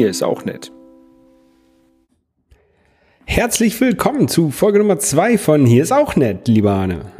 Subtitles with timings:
[0.00, 0.72] hier ist auch nett.
[3.26, 7.12] Herzlich willkommen zu Folge Nummer 2 von Hier ist auch nett, lieber Arne.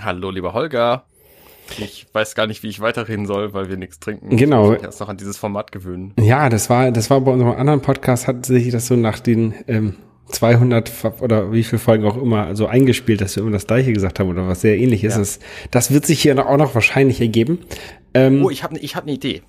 [0.00, 1.04] Hallo, lieber Holger.
[1.78, 4.34] Ich weiß gar nicht, wie ich weiterreden soll, weil wir nichts trinken.
[4.38, 4.62] Genau.
[4.64, 6.14] Ich muss mich erst noch an dieses Format gewöhnen.
[6.18, 9.52] Ja, das war, das war bei unserem anderen Podcast, hat sich das so nach den
[9.68, 9.96] ähm,
[10.30, 10.90] 200
[11.20, 14.30] oder wie viele Folgen auch immer so eingespielt, dass wir immer das Gleiche gesagt haben
[14.30, 15.20] oder was sehr ähnliches Ja.
[15.20, 15.42] ist.
[15.70, 17.58] Das wird sich hier auch noch wahrscheinlich ergeben.
[18.14, 19.42] Ähm, Oh, ich habe ich hab eine Idee.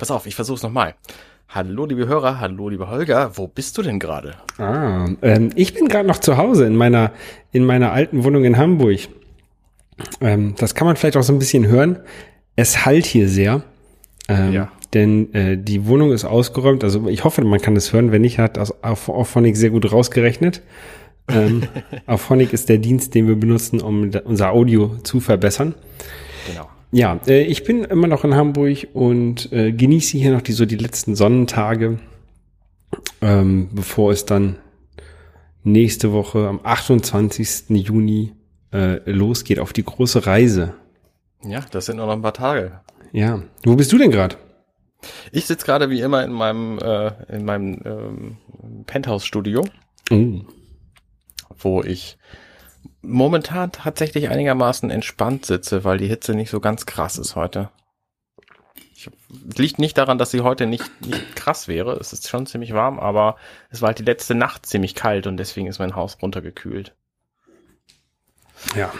[0.00, 0.94] Pass auf, ich versuch's nochmal.
[1.50, 3.36] Hallo, liebe Hörer, hallo, lieber Holger.
[3.36, 4.34] Wo bist du denn gerade?
[4.56, 7.12] Ah, ähm, ich bin gerade noch zu Hause in meiner,
[7.52, 9.00] in meiner alten Wohnung in Hamburg.
[10.22, 11.98] Ähm, das kann man vielleicht auch so ein bisschen hören.
[12.56, 13.62] Es hallt hier sehr.
[14.28, 14.72] Ähm, Ja.
[14.94, 16.82] Denn äh, die Wohnung ist ausgeräumt.
[16.82, 18.10] Also ich hoffe, man kann es hören.
[18.10, 20.62] Wenn nicht, hat das Auf- Auphonic sehr gut rausgerechnet.
[21.28, 21.64] Ähm,
[22.06, 25.74] Auphonic ist der Dienst, den wir benutzen, um unser Audio zu verbessern.
[26.48, 26.68] Genau.
[26.92, 30.66] Ja, äh, ich bin immer noch in Hamburg und äh, genieße hier noch die so
[30.66, 31.98] die letzten Sonnentage,
[33.20, 34.56] ähm, bevor es dann
[35.62, 37.70] nächste Woche am 28.
[37.70, 38.32] Juni
[38.72, 40.74] äh, losgeht auf die große Reise.
[41.44, 42.80] Ja, das sind nur noch ein paar Tage.
[43.12, 44.36] Ja, wo bist du denn gerade?
[45.32, 48.36] Ich sitze gerade wie immer in meinem, äh, in meinem ähm,
[48.86, 49.64] Penthouse-Studio,
[50.10, 50.40] Oh,
[51.58, 52.18] wo ich
[53.02, 57.70] momentan tatsächlich einigermaßen entspannt sitze, weil die Hitze nicht so ganz krass ist heute.
[58.94, 59.08] Ich,
[59.56, 61.96] liegt nicht daran, dass sie heute nicht, nicht krass wäre.
[61.98, 63.36] Es ist schon ziemlich warm, aber
[63.70, 66.94] es war halt die letzte Nacht ziemlich kalt und deswegen ist mein Haus runtergekühlt.
[68.76, 68.92] ja.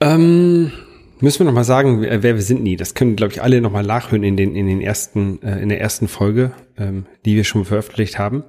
[0.00, 0.72] Ähm,
[1.20, 2.76] müssen wir noch mal sagen, wer wer wir sind nie.
[2.76, 5.68] Das können, glaube ich, alle noch mal nachhören in den in den ersten äh, in
[5.68, 8.44] der ersten Folge, ähm, die wir schon veröffentlicht haben.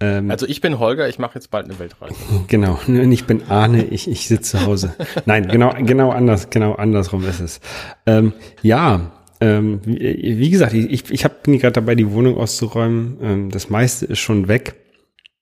[0.00, 2.14] Ähm, Also ich bin Holger, ich mache jetzt bald eine Weltreise.
[2.48, 4.94] Genau, und ich bin Arne, ich, ich sitze zu Hause.
[5.26, 7.60] Nein, genau, genau anders, genau andersrum ist es.
[8.06, 8.32] Ähm,
[8.62, 13.18] ja, ähm, wie, wie gesagt, ich, ich hab, bin gerade dabei, die Wohnung auszuräumen.
[13.22, 14.74] Ähm, das meiste ist schon weg.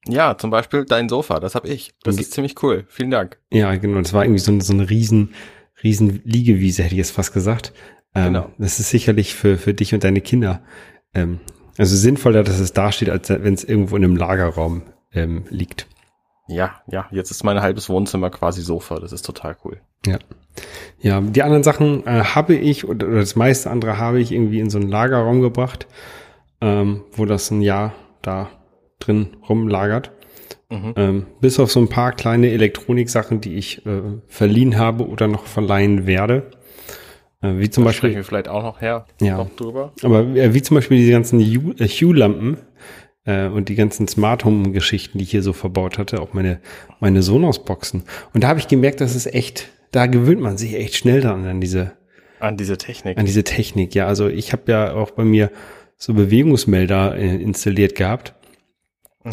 [0.08, 1.92] Ja, zum Beispiel dein Sofa, das habe ich.
[2.04, 2.84] Das ist ziemlich cool.
[2.88, 3.38] Vielen Dank.
[3.52, 5.34] Ja, genau, das war irgendwie so, eine- so eine riesen,
[5.82, 7.72] riesen Liegewiese, hätte ich jetzt fast gesagt.
[8.14, 8.50] Ähm, Genau.
[8.58, 10.62] Das ist sicherlich für, für dich und deine Kinder
[11.12, 11.40] ähm,
[11.78, 14.82] also sinnvoller, dass es da steht, als wenn es irgendwo in einem Lagerraum
[15.12, 15.86] ähm, liegt.
[16.48, 19.00] Ja, ja, jetzt ist mein halbes Wohnzimmer quasi Sofa.
[19.00, 19.80] Das ist total cool.
[20.06, 20.18] Ja.
[21.00, 24.70] Ja, die anderen Sachen äh, habe ich oder, das meiste andere habe ich irgendwie in
[24.70, 25.86] so einen Lagerraum gebracht,
[26.60, 28.48] ähm, wo das ein Jahr da
[29.00, 30.12] drin rumlagert.
[30.70, 30.94] Mhm.
[30.96, 35.46] Ähm, bis auf so ein paar kleine Elektroniksachen, die ich äh, verliehen habe oder noch
[35.46, 36.50] verleihen werde.
[37.54, 39.36] Äh, wie zum Da Beispiel sprechen wir vielleicht auch noch her Ja.
[39.38, 39.92] noch drüber.
[40.02, 42.58] aber äh, wie zum Beispiel diese ganzen äh, Hue-Lampen
[43.24, 46.60] äh, und die ganzen Smart Home-Geschichten, die ich hier so verbaut hatte, auch meine,
[47.00, 48.04] meine Sonos-Boxen.
[48.34, 51.44] Und da habe ich gemerkt, dass es echt, da gewöhnt man sich echt schnell dran
[51.46, 51.92] an diese,
[52.40, 53.18] An diese Technik.
[53.18, 53.94] an diese Technik.
[53.94, 55.50] Ja, also ich habe ja auch bei mir
[55.98, 58.34] so Bewegungsmelder installiert gehabt.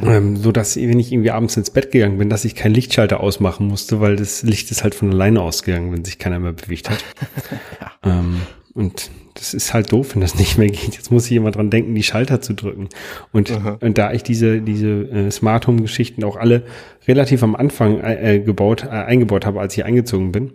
[0.01, 3.19] Ähm, so dass wenn ich irgendwie abends ins Bett gegangen bin, dass ich keinen Lichtschalter
[3.19, 6.89] ausmachen musste, weil das Licht ist halt von alleine ausgegangen, wenn sich keiner mehr bewegt
[6.89, 7.03] hat.
[8.03, 8.41] ähm,
[8.73, 10.95] und das ist halt doof, wenn das nicht mehr geht.
[10.95, 12.89] Jetzt muss sich jemand dran denken, die Schalter zu drücken.
[13.31, 16.63] Und, und da ich diese, diese äh, Smart Home Geschichten auch alle
[17.07, 20.53] relativ am Anfang äh, äh, gebaut, äh, eingebaut habe, als ich eingezogen bin,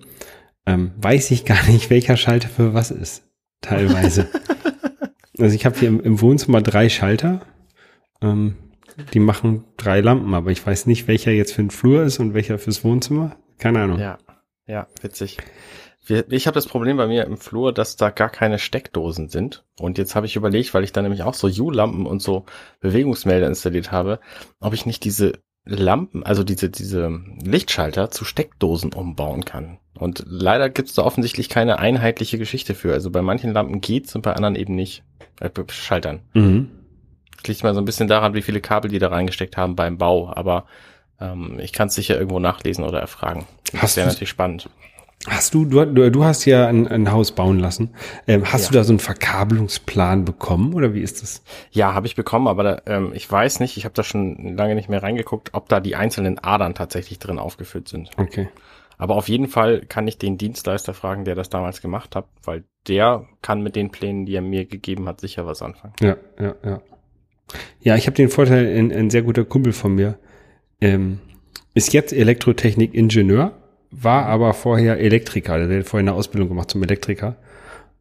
[0.67, 3.23] ähm, weiß ich gar nicht, welcher Schalter für was ist.
[3.61, 4.29] Teilweise.
[5.39, 7.41] also ich habe hier im, im Wohnzimmer drei Schalter.
[8.21, 8.55] Ähm,
[9.13, 12.35] die machen drei Lampen, aber ich weiß nicht, welcher jetzt für den Flur ist und
[12.35, 13.37] welcher fürs Wohnzimmer.
[13.59, 13.99] Keine Ahnung.
[13.99, 14.19] Ja,
[14.67, 15.39] ja, witzig.
[16.31, 19.65] Ich habe das Problem bei mir im Flur, dass da gar keine Steckdosen sind.
[19.79, 22.47] Und jetzt habe ich überlegt, weil ich da nämlich auch so U-Lampen und so
[22.81, 24.19] Bewegungsmelder installiert habe,
[24.59, 25.33] ob ich nicht diese
[25.65, 29.79] Lampen, also diese, diese Lichtschalter zu Steckdosen umbauen kann.
[29.99, 32.95] Und leider gibt es da offensichtlich keine einheitliche Geschichte für.
[32.95, 35.05] Also bei manchen Lampen geht's und bei anderen eben nicht.
[35.41, 36.23] Äh, Schaltern.
[36.33, 36.71] Mhm.
[37.39, 39.97] Das liegt mal so ein bisschen daran, wie viele Kabel die da reingesteckt haben beim
[39.99, 40.33] Bau.
[40.35, 40.67] Aber
[41.21, 43.47] ähm, ich kann es sicher irgendwo nachlesen oder erfragen.
[43.73, 44.69] Das Hast wäre natürlich spannend.
[45.27, 47.91] Hast du, du, du du hast ja ein, ein Haus bauen lassen.
[48.29, 48.69] Ähm, hast Ja.
[48.69, 51.43] du da so einen Verkabelungsplan bekommen oder wie ist das?
[51.73, 54.75] Ja, habe ich bekommen, aber da, ähm, ich weiß nicht, ich habe da schon lange
[54.77, 58.11] nicht mehr reingeguckt, ob da die einzelnen Adern tatsächlich drin aufgeführt sind.
[58.17, 58.49] Okay.
[58.97, 62.65] Aber auf jeden Fall kann ich den Dienstleister fragen, der das damals gemacht hat, weil
[62.87, 65.95] der kann mit den Plänen, die er mir gegeben hat, sicher was anfangen.
[66.01, 66.81] Ja, ja, ja.
[67.81, 70.19] Ja, ich habe den Vorteil, ein, ein sehr guter Kumpel von mir
[70.81, 71.19] ähm,
[71.75, 73.53] ist jetzt Elektrotechnik-Ingenieur,
[73.91, 75.55] war aber vorher Elektriker.
[75.55, 77.37] Also der hat vorher eine Ausbildung gemacht zum Elektriker.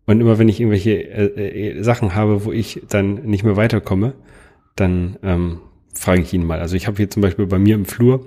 [0.05, 4.13] Und immer wenn ich irgendwelche äh, äh, Sachen habe, wo ich dann nicht mehr weiterkomme,
[4.75, 5.59] dann ähm,
[5.94, 6.59] frage ich ihn mal.
[6.59, 8.25] Also ich habe hier zum Beispiel bei mir im Flur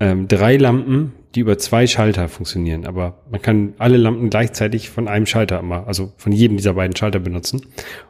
[0.00, 2.86] ähm, drei Lampen, die über zwei Schalter funktionieren.
[2.86, 6.96] Aber man kann alle Lampen gleichzeitig von einem Schalter immer, also von jedem dieser beiden
[6.96, 7.66] Schalter benutzen.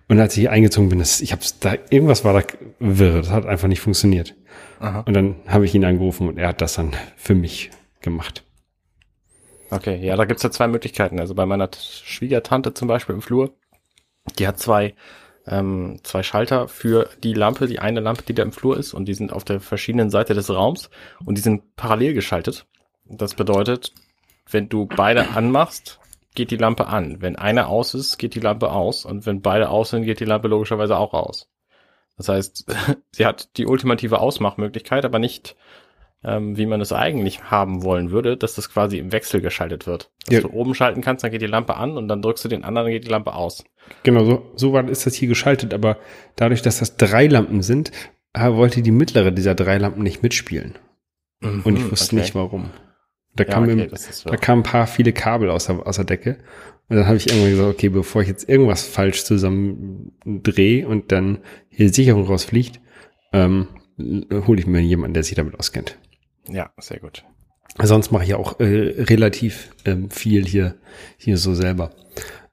[0.08, 2.46] Und als ich eingezogen bin, das, ich hab's da, irgendwas war da
[2.78, 3.19] wirre.
[3.19, 4.34] Das hat einfach nicht funktioniert.
[4.80, 5.00] Aha.
[5.00, 7.70] Und dann habe ich ihn angerufen und er hat das dann für mich
[8.00, 8.44] gemacht.
[9.70, 11.18] Okay, ja, da gibt's ja zwei Möglichkeiten.
[11.18, 13.54] Also bei meiner Schwiegertante zum Beispiel im Flur,
[14.38, 14.94] die hat zwei
[15.46, 19.06] ähm, zwei Schalter für die Lampe, die eine Lampe, die da im Flur ist und
[19.06, 20.90] die sind auf der verschiedenen Seite des Raums
[21.25, 22.66] und die sind parallel geschaltet.
[23.12, 23.93] Das bedeutet,
[24.50, 26.00] wenn du beide anmachst,
[26.35, 27.20] geht die Lampe an.
[27.20, 30.25] Wenn eine aus ist, geht die Lampe aus und wenn beide aus sind, geht die
[30.25, 31.49] Lampe logischerweise auch aus.
[32.17, 32.67] Das heißt,
[33.12, 35.56] sie hat die ultimative Ausmachmöglichkeit, aber nicht
[36.25, 40.11] ähm, wie man es eigentlich haben wollen würde, dass das quasi im Wechsel geschaltet wird.
[40.26, 40.41] Dass ja.
[40.43, 42.87] du oben schalten kannst, dann geht die Lampe an und dann drückst du den anderen,
[42.87, 43.64] dann geht die Lampe aus.
[44.05, 45.99] Genau, so, so ist das hier geschaltet, aber
[46.37, 47.91] dadurch, dass das drei Lampen sind,
[48.35, 50.79] wollte die mittlere dieser drei Lampen nicht mitspielen.
[51.41, 52.23] Mhm, und ich wusste okay.
[52.23, 52.70] nicht warum.
[53.34, 53.88] Da, ja, kam okay,
[54.25, 56.38] da kamen ein paar viele Kabel aus der, aus der Decke.
[56.88, 61.12] Und dann habe ich irgendwann gesagt, okay, bevor ich jetzt irgendwas falsch zusammen drehe und
[61.12, 61.38] dann
[61.70, 62.81] hier die Sicherung rausfliegt,
[63.32, 63.69] ähm,
[63.99, 65.99] hole ich mir jemanden, der sich damit auskennt.
[66.49, 67.25] Ja, sehr gut.
[67.81, 70.75] Sonst mache ich ja auch äh, relativ ähm, viel hier,
[71.17, 71.93] hier so selber.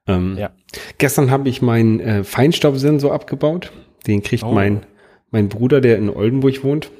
[0.06, 0.50] Ähm, ja.
[0.98, 3.72] Gestern habe ich meinen äh, Feinstaubsensor abgebaut.
[4.06, 4.52] Den kriegt oh.
[4.52, 4.86] mein,
[5.30, 6.90] mein Bruder, der in Oldenburg wohnt.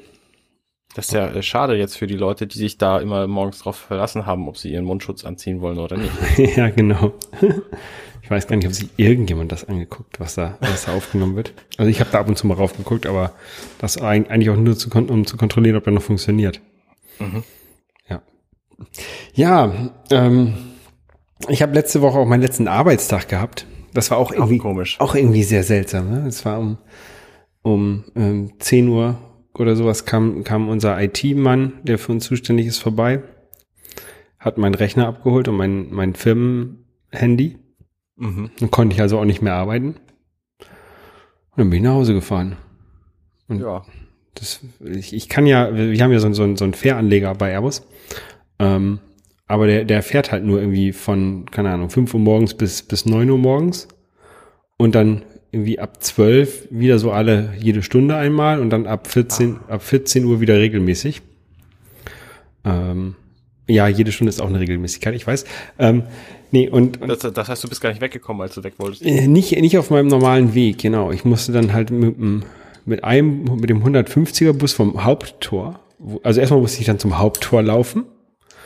[0.95, 3.77] Das ist ja äh, schade jetzt für die Leute, die sich da immer morgens drauf
[3.77, 6.11] verlassen haben, ob sie ihren Mundschutz anziehen wollen oder nicht.
[6.57, 7.13] ja, genau.
[8.21, 11.53] Ich weiß gar nicht, ob sich irgendjemand das angeguckt, was da, was da aufgenommen wird.
[11.77, 13.33] Also ich habe da ab und zu mal raufgeguckt, aber
[13.79, 16.61] das eigentlich auch nur zu, um zu kontrollieren, ob der noch funktioniert.
[17.19, 17.43] Mhm.
[18.09, 18.21] Ja.
[19.33, 20.53] Ja, ähm,
[21.47, 23.65] ich habe letzte Woche auch meinen letzten Arbeitstag gehabt.
[23.93, 24.99] Das war auch irgendwie auch komisch.
[24.99, 26.09] Auch irgendwie sehr seltsam.
[26.09, 26.27] Ne?
[26.27, 26.77] Es war um
[27.63, 29.17] um ähm, 10 Uhr
[29.53, 33.23] oder sowas kam kam unser IT-Mann, der für uns zuständig ist, vorbei,
[34.39, 37.57] hat meinen Rechner abgeholt und mein mein Firmenhandy.
[38.15, 38.51] Mhm.
[38.59, 39.95] Dann konnte ich also auch nicht mehr arbeiten.
[41.51, 42.57] Und dann bin ich nach Hause gefahren.
[43.47, 43.83] Und ja.
[44.35, 47.85] Das, ich, ich kann ja, wir haben ja so, so, so einen Fähranleger bei Airbus.
[48.59, 48.99] Ähm,
[49.45, 53.05] aber der, der fährt halt nur irgendwie von, keine Ahnung, 5 Uhr morgens bis, bis
[53.05, 53.89] 9 Uhr morgens.
[54.77, 59.57] Und dann irgendwie ab 12 wieder so alle, jede Stunde einmal und dann ab 14,
[59.67, 59.73] ah.
[59.73, 61.21] ab 14 Uhr wieder regelmäßig.
[62.63, 63.15] Ähm,
[63.67, 65.45] ja, jede Stunde ist auch eine Regelmäßigkeit, ich weiß.
[65.79, 66.03] Ähm,
[66.51, 69.05] nee, und, das, das heißt, du bist gar nicht weggekommen, als du weg wolltest?
[69.05, 71.11] Äh, nicht, nicht auf meinem normalen Weg, genau.
[71.11, 72.17] Ich musste dann halt mit
[72.85, 75.79] mit einem, mit dem 150er Bus vom Haupttor.
[76.23, 78.05] Also erstmal musste ich dann zum Haupttor laufen.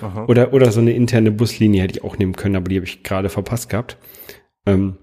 [0.02, 0.26] Aha.
[0.26, 3.04] Oder, oder so eine interne Buslinie hätte ich auch nehmen können, aber die habe ich
[3.04, 3.98] gerade verpasst gehabt.
[4.66, 4.98] Ähm,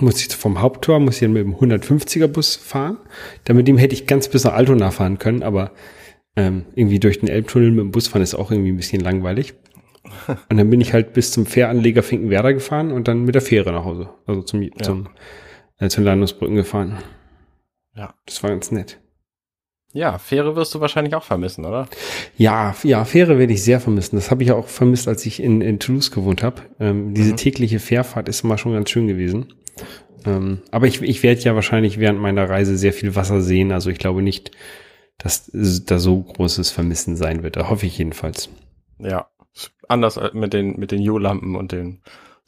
[0.00, 2.98] musste ich vom Haupttor, muss ich dann mit dem 150er Bus fahren.
[3.44, 5.72] Dann mit dem hätte ich ganz bis nach Altona fahren können, aber
[6.36, 9.54] ähm, irgendwie durch den Elbtunnel mit dem Bus fahren ist auch irgendwie ein bisschen langweilig.
[10.48, 13.72] Und dann bin ich halt bis zum Fähranleger Finkenwerder gefahren und dann mit der Fähre
[13.72, 14.10] nach Hause.
[14.26, 14.70] Also zum, ja.
[14.82, 15.08] zum,
[15.78, 16.98] äh, zu Landungsbrücken gefahren.
[17.94, 18.14] Ja.
[18.26, 19.00] Das war ganz nett.
[19.92, 21.88] Ja, Fähre wirst du wahrscheinlich auch vermissen, oder?
[22.36, 24.16] Ja, ja, Fähre werde ich sehr vermissen.
[24.16, 26.62] Das habe ich auch vermisst, als ich in, in Toulouse gewohnt habe.
[26.78, 27.36] Ähm, diese mhm.
[27.36, 29.52] tägliche Fährfahrt ist immer schon ganz schön gewesen.
[30.24, 33.72] Ähm, aber ich, ich werde ja wahrscheinlich während meiner Reise sehr viel Wasser sehen.
[33.72, 34.52] Also ich glaube nicht,
[35.18, 37.56] dass da so großes Vermissen sein wird.
[37.56, 38.48] Da hoffe ich jedenfalls.
[38.98, 39.28] Ja,
[39.88, 42.00] anders mit den, mit den U-Lampen und den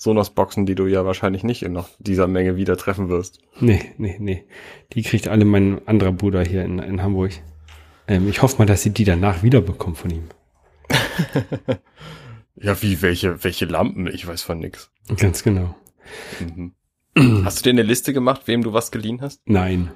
[0.03, 3.39] Sonos-Boxen, die du ja wahrscheinlich nicht in noch dieser Menge wieder treffen wirst.
[3.61, 4.45] Nee, nee, nee.
[4.93, 7.33] Die kriegt alle mein anderer Bruder hier in, in Hamburg.
[8.09, 10.25] Ähm, ich hoffe mal, dass sie die danach wiederbekommen von ihm.
[12.57, 14.09] ja, wie, welche, welche Lampen?
[14.09, 14.91] Ich weiß von nix.
[15.17, 15.75] Ganz genau.
[16.41, 16.75] Mhm.
[17.45, 19.41] Hast du dir eine Liste gemacht, wem du was geliehen hast?
[19.45, 19.93] Nein.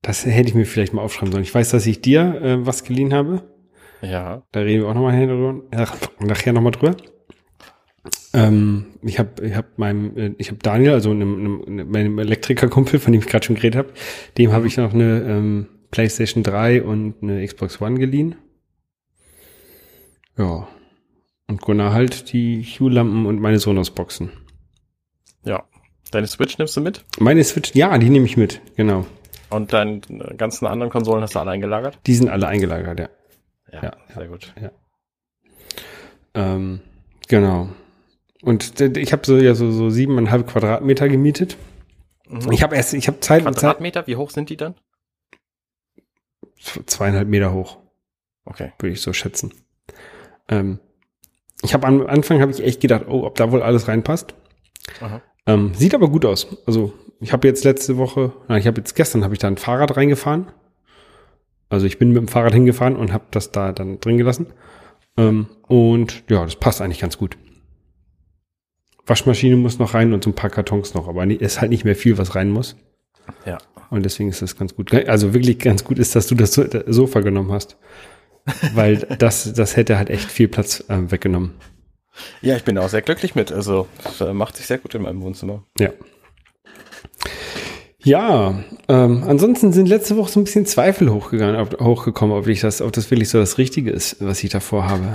[0.00, 1.44] Das hätte ich mir vielleicht mal aufschreiben sollen.
[1.44, 3.50] Ich weiß, dass ich dir äh, was geliehen habe.
[4.00, 4.44] Ja.
[4.52, 5.62] Da reden wir auch nochmal
[6.20, 6.96] nachher nochmal drüber.
[8.32, 13.00] Ähm, ich habe ich hab meinem, äh, ich habe Daniel, also einem, einem, meinem Elektrikerkumpel,
[13.00, 13.92] von dem ich gerade schon geredet habe,
[14.36, 18.36] dem habe ich noch eine ähm, PlayStation 3 und eine Xbox One geliehen.
[20.36, 20.68] Ja.
[21.48, 24.32] Und Gunnar halt die Hue-Lampen und meine Sonos-Boxen.
[25.44, 25.64] Ja.
[26.10, 27.04] Deine Switch nimmst du mit?
[27.18, 29.06] Meine Switch, ja, die nehme ich mit, genau.
[29.48, 30.00] Und deine
[30.36, 31.98] ganzen anderen Konsolen hast du alle eingelagert?
[32.06, 33.08] Die sind alle eingelagert, ja.
[33.72, 34.54] Ja, ja sehr ja, gut.
[34.60, 34.70] Ja.
[36.34, 36.80] Ähm,
[37.28, 37.68] genau.
[38.46, 41.56] Und ich habe so ja so, so siebeneinhalb Quadratmeter gemietet.
[42.28, 42.52] Mhm.
[42.52, 43.42] Ich habe erst, ich habe Zeit.
[43.42, 44.76] Quadratmeter, Zeit, wie hoch sind die dann?
[46.86, 47.78] Zweieinhalb Meter hoch.
[48.44, 48.72] Okay.
[48.78, 49.52] Würde ich so schätzen.
[50.48, 50.78] Ähm,
[51.62, 54.36] ich habe am Anfang habe ich echt gedacht, oh, ob da wohl alles reinpasst.
[55.46, 56.46] Ähm, sieht aber gut aus.
[56.66, 59.56] Also ich habe jetzt letzte Woche, nein, ich habe jetzt gestern habe ich da ein
[59.56, 60.52] Fahrrad reingefahren.
[61.68, 64.46] Also ich bin mit dem Fahrrad hingefahren und habe das da dann drin gelassen.
[65.16, 67.36] Ähm, und ja, das passt eigentlich ganz gut.
[69.06, 71.84] Waschmaschine muss noch rein und so ein paar Kartons noch, aber es ist halt nicht
[71.84, 72.76] mehr viel, was rein muss.
[73.44, 73.58] Ja.
[73.90, 74.92] Und deswegen ist das ganz gut.
[75.08, 76.54] Also wirklich ganz gut ist, dass du das
[76.86, 77.76] Sofa genommen hast.
[78.74, 81.52] Weil das, das hätte halt echt viel Platz äh, weggenommen.
[82.40, 83.52] Ja, ich bin auch sehr glücklich mit.
[83.52, 83.86] Also
[84.20, 85.64] äh, macht sich sehr gut in meinem Wohnzimmer.
[85.78, 85.90] Ja.
[88.02, 92.60] Ja, ähm, ansonsten sind letzte Woche so ein bisschen Zweifel hochgegangen, ob, hochgekommen, ob ich
[92.60, 95.14] das, ob das wirklich so das Richtige ist, was ich davor habe.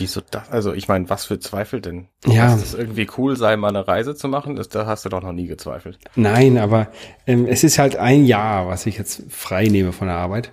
[0.00, 0.50] Wieso das?
[0.50, 2.08] Also ich meine, was für Zweifel denn?
[2.26, 2.46] Ja.
[2.46, 5.22] Dass es irgendwie cool sei, mal eine Reise zu machen, das, da hast du doch
[5.22, 5.98] noch nie gezweifelt.
[6.16, 6.88] Nein, aber
[7.26, 10.52] ähm, es ist halt ein Jahr, was ich jetzt frei nehme von der Arbeit.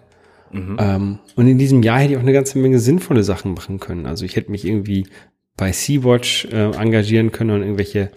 [0.52, 0.78] Mhm.
[0.80, 4.06] Ähm, und in diesem Jahr hätte ich auch eine ganze Menge sinnvolle Sachen machen können.
[4.06, 5.08] Also ich hätte mich irgendwie
[5.56, 8.12] bei Sea-Watch äh, engagieren können und irgendwelche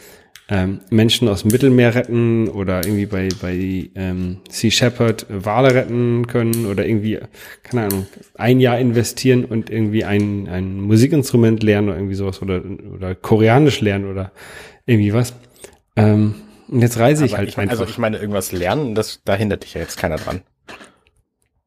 [0.51, 6.27] ähm, Menschen aus dem Mittelmeer retten oder irgendwie bei, bei ähm, Sea Shepherd Wale retten
[6.27, 7.21] können oder irgendwie,
[7.63, 12.63] keine Ahnung, ein Jahr investieren und irgendwie ein, ein Musikinstrument lernen oder irgendwie sowas oder,
[12.93, 14.33] oder Koreanisch lernen oder
[14.87, 15.35] irgendwie was.
[15.95, 16.35] Ähm,
[16.67, 17.81] und jetzt reise ich Aber halt ich, also einfach.
[17.83, 20.43] Also ich meine, irgendwas lernen, das, da hindert dich ja jetzt keiner dran.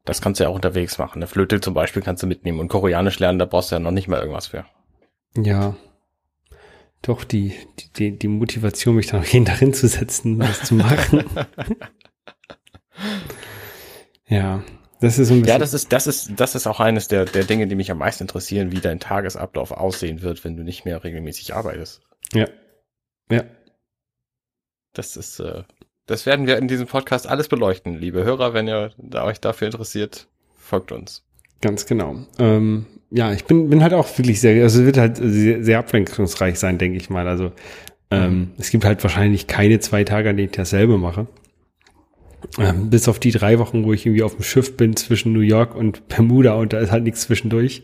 [0.03, 1.19] Das kannst du ja auch unterwegs machen.
[1.19, 3.91] Eine Flöte zum Beispiel kannst du mitnehmen und Koreanisch lernen, da brauchst du ja noch
[3.91, 4.65] nicht mal irgendwas für.
[5.37, 5.75] Ja,
[7.03, 7.53] doch die,
[7.97, 11.23] die, die Motivation, mich da noch jeden Tag hinzusetzen, das zu machen.
[14.27, 14.63] ja,
[14.99, 15.53] das ist so ein bisschen.
[15.53, 17.97] Ja, das ist, das ist, das ist auch eines der, der Dinge, die mich am
[17.97, 22.01] meisten interessieren, wie dein Tagesablauf aussehen wird, wenn du nicht mehr regelmäßig arbeitest.
[22.33, 22.47] Ja.
[23.29, 23.43] Ja.
[24.93, 25.63] Das ist, äh,
[26.05, 28.53] das werden wir in diesem Podcast alles beleuchten, liebe Hörer.
[28.53, 31.25] Wenn ihr euch dafür interessiert, folgt uns.
[31.59, 32.25] Ganz genau.
[32.39, 35.79] Ähm, ja, ich bin, bin halt auch wirklich sehr, also es wird halt sehr, sehr
[35.79, 37.27] abwechslungsreich sein, denke ich mal.
[37.27, 37.51] Also
[38.09, 38.51] ähm, mhm.
[38.57, 41.27] es gibt halt wahrscheinlich keine zwei Tage, an denen ich dasselbe mache.
[42.57, 45.41] Ähm, bis auf die drei Wochen, wo ich irgendwie auf dem Schiff bin zwischen New
[45.41, 47.83] York und Bermuda und da ist halt nichts zwischendurch.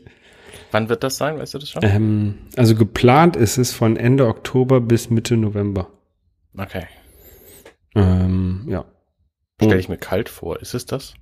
[0.72, 1.38] Wann wird das sein?
[1.38, 1.84] Weißt du das schon?
[1.84, 5.92] Ähm, also geplant ist es von Ende Oktober bis Mitte November.
[6.58, 6.86] Okay.
[7.96, 8.86] Ähm, ja.
[9.62, 10.60] Stelle ich mir kalt vor.
[10.60, 11.14] Ist es das?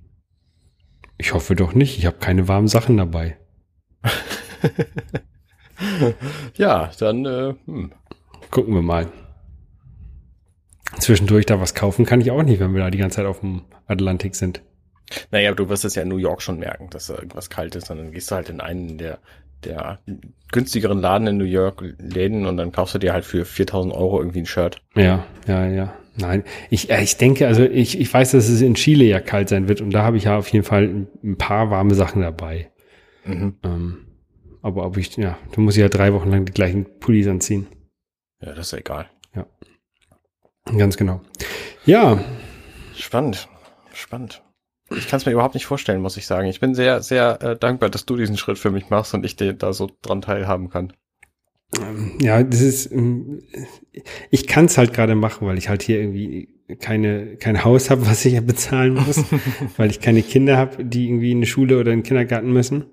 [1.18, 1.98] Ich hoffe doch nicht.
[1.98, 3.36] Ich habe keine warmen Sachen dabei.
[6.56, 7.92] ja, dann äh, hm.
[8.50, 9.08] gucken wir mal.
[10.98, 13.40] Zwischendurch da was kaufen kann ich auch nicht, wenn wir da die ganze Zeit auf
[13.40, 14.62] dem Atlantik sind.
[15.30, 17.90] Naja, du wirst es ja in New York schon merken, dass da irgendwas kalt ist.
[17.90, 19.18] Und dann gehst du halt in einen der,
[19.64, 19.98] der
[20.52, 24.18] günstigeren Laden in New York Läden und dann kaufst du dir halt für 4000 Euro
[24.18, 24.80] irgendwie ein Shirt.
[24.94, 25.94] Ja, ja, ja.
[26.16, 29.48] Nein, ich, äh, ich denke, also ich, ich weiß, dass es in Chile ja kalt
[29.48, 32.70] sein wird und da habe ich ja auf jeden Fall ein paar warme Sachen dabei.
[33.28, 33.56] Mhm.
[33.62, 34.06] Ähm,
[34.62, 37.66] aber ob ich, ja, du musst ja drei Wochen lang die gleichen Pullis anziehen.
[38.40, 39.08] Ja, das ist egal.
[39.34, 39.46] Ja.
[40.76, 41.20] Ganz genau.
[41.84, 42.22] Ja.
[42.94, 43.48] Spannend.
[43.92, 44.42] Spannend.
[44.90, 46.48] Ich kann es mir überhaupt nicht vorstellen, muss ich sagen.
[46.48, 49.36] Ich bin sehr, sehr äh, dankbar, dass du diesen Schritt für mich machst und ich
[49.36, 50.92] dir da so dran teilhaben kann.
[51.78, 53.42] Ähm, ja, das ist, ähm,
[54.30, 56.48] ich kann es halt gerade machen, weil ich halt hier irgendwie
[56.80, 59.22] keine kein Haus habe, was ich ja bezahlen muss,
[59.76, 62.86] weil ich keine Kinder habe, die irgendwie in eine Schule oder in den Kindergarten müssen.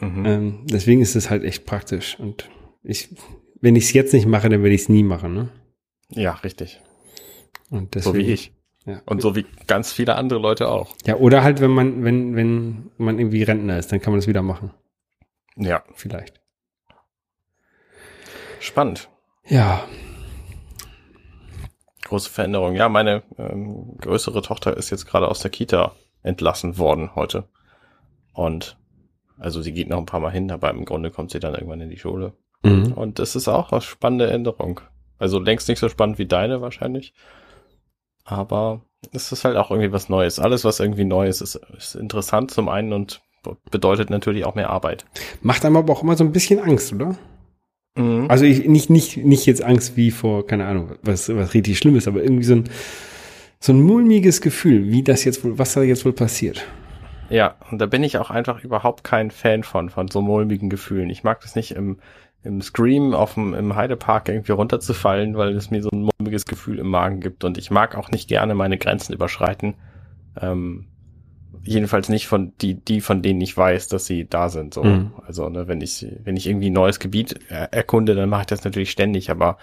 [0.00, 0.26] Mhm.
[0.26, 2.18] Ähm, deswegen ist es halt echt praktisch.
[2.18, 2.48] Und
[2.82, 3.14] ich,
[3.60, 5.34] wenn ich es jetzt nicht mache, dann werde ich es nie machen.
[5.34, 5.48] Ne?
[6.10, 6.80] Ja, richtig.
[7.70, 8.52] Und deswegen, so wie ich.
[8.86, 9.02] Ja.
[9.06, 10.94] Und so wie ganz viele andere Leute auch.
[11.06, 14.26] Ja, oder halt, wenn man, wenn, wenn man irgendwie Rentner ist, dann kann man es
[14.26, 14.72] wieder machen.
[15.56, 15.82] Ja.
[15.94, 16.40] Vielleicht.
[18.58, 19.08] Spannend.
[19.46, 19.84] Ja.
[22.04, 22.74] Große Veränderung.
[22.74, 27.48] Ja, meine ähm, größere Tochter ist jetzt gerade aus der Kita entlassen worden heute.
[28.32, 28.79] Und
[29.40, 31.80] also sie geht noch ein paar Mal hin, aber im Grunde kommt sie dann irgendwann
[31.80, 32.34] in die Schule.
[32.62, 32.92] Mhm.
[32.92, 34.80] Und das ist auch eine spannende Änderung.
[35.18, 37.14] Also längst nicht so spannend wie deine wahrscheinlich.
[38.24, 38.82] Aber
[39.12, 40.38] es ist halt auch irgendwie was Neues.
[40.38, 43.22] Alles, was irgendwie neu ist, ist, ist interessant zum einen und
[43.70, 45.06] bedeutet natürlich auch mehr Arbeit.
[45.40, 47.16] Macht einem aber auch immer so ein bisschen Angst, oder?
[47.96, 48.26] Mhm.
[48.28, 51.96] Also ich nicht, nicht, nicht jetzt Angst wie vor, keine Ahnung, was, was richtig schlimm
[51.96, 52.64] ist, aber irgendwie so ein,
[53.58, 56.66] so ein mulmiges Gefühl, wie das jetzt wohl, was da jetzt wohl passiert.
[57.30, 61.10] Ja, und da bin ich auch einfach überhaupt kein Fan von, von so mulmigen Gefühlen.
[61.10, 61.98] Ich mag das nicht im,
[62.42, 66.78] im Scream auf dem, im Heidepark irgendwie runterzufallen, weil es mir so ein mulmiges Gefühl
[66.78, 67.44] im Magen gibt.
[67.44, 69.74] Und ich mag auch nicht gerne meine Grenzen überschreiten.
[70.40, 70.88] Ähm,
[71.62, 74.74] jedenfalls nicht von die, die von denen ich weiß, dass sie da sind.
[74.74, 74.82] So.
[74.82, 75.12] Mhm.
[75.26, 78.46] Also ne, wenn ich wenn ich irgendwie ein neues Gebiet er erkunde, dann mache ich
[78.46, 79.58] das natürlich ständig, aber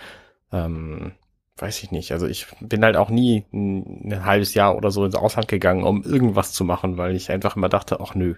[0.52, 1.12] ähm,
[1.58, 2.12] weiß ich nicht.
[2.12, 5.84] Also ich bin halt auch nie ein, ein, halbes Jahr oder so ins Ausland gegangen,
[5.84, 8.36] um irgendwas zu machen, weil ich einfach immer dachte, ach nö,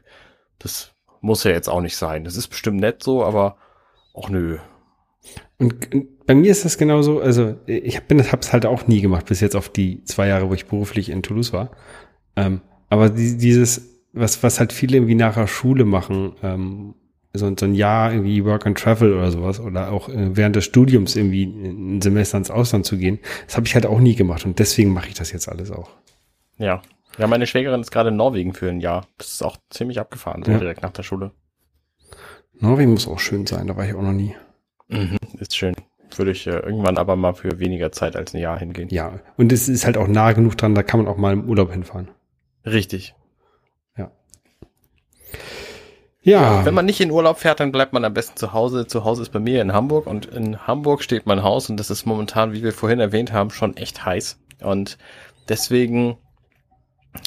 [0.57, 2.23] das muss ja jetzt auch nicht sein.
[2.23, 3.57] Das ist bestimmt nett so, aber
[4.15, 4.57] ach nö.
[5.57, 9.41] Und bei mir ist das genauso, also ich bin hab's halt auch nie gemacht, bis
[9.41, 11.71] jetzt auf die zwei Jahre, wo ich beruflich in Toulouse war.
[12.35, 16.95] Ähm, Aber die, dieses, was, was halt viele irgendwie nach der Schule machen, ähm,
[17.33, 20.65] so, so ein Jahr irgendwie Work and Travel oder sowas oder auch äh, während des
[20.65, 24.45] Studiums irgendwie ein Semester ins Ausland zu gehen, das habe ich halt auch nie gemacht
[24.45, 25.91] und deswegen mache ich das jetzt alles auch.
[26.57, 26.81] Ja.
[27.17, 29.05] Ja, meine Schwägerin ist gerade in Norwegen für ein Jahr.
[29.17, 30.57] Das ist auch ziemlich abgefahren, so Ja.
[30.59, 31.31] direkt nach der Schule.
[32.59, 34.35] Norwegen muss auch schön sein, da war ich auch noch nie.
[34.87, 35.17] Mhm.
[35.39, 35.75] Ist schön.
[36.15, 38.89] Würde ich äh, irgendwann aber mal für weniger Zeit als ein Jahr hingehen.
[38.89, 41.47] Ja, und es ist halt auch nah genug dran, da kann man auch mal im
[41.47, 42.09] Urlaub hinfahren.
[42.65, 43.13] Richtig.
[46.29, 48.85] Ja, Wenn man nicht in Urlaub fährt, dann bleibt man am besten zu Hause.
[48.85, 51.89] Zu Hause ist bei mir in Hamburg und in Hamburg steht mein Haus und das
[51.89, 54.37] ist momentan, wie wir vorhin erwähnt haben, schon echt heiß.
[54.61, 54.99] Und
[55.47, 56.17] deswegen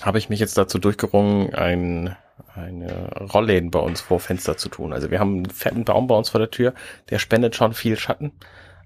[0.03, 2.17] habe ich mich jetzt dazu durchgerungen, ein,
[2.55, 4.93] eine Rollläden bei uns vor Fenster zu tun.
[4.93, 6.73] Also wir haben einen fetten Baum bei uns vor der Tür,
[7.11, 8.31] der spendet schon viel Schatten,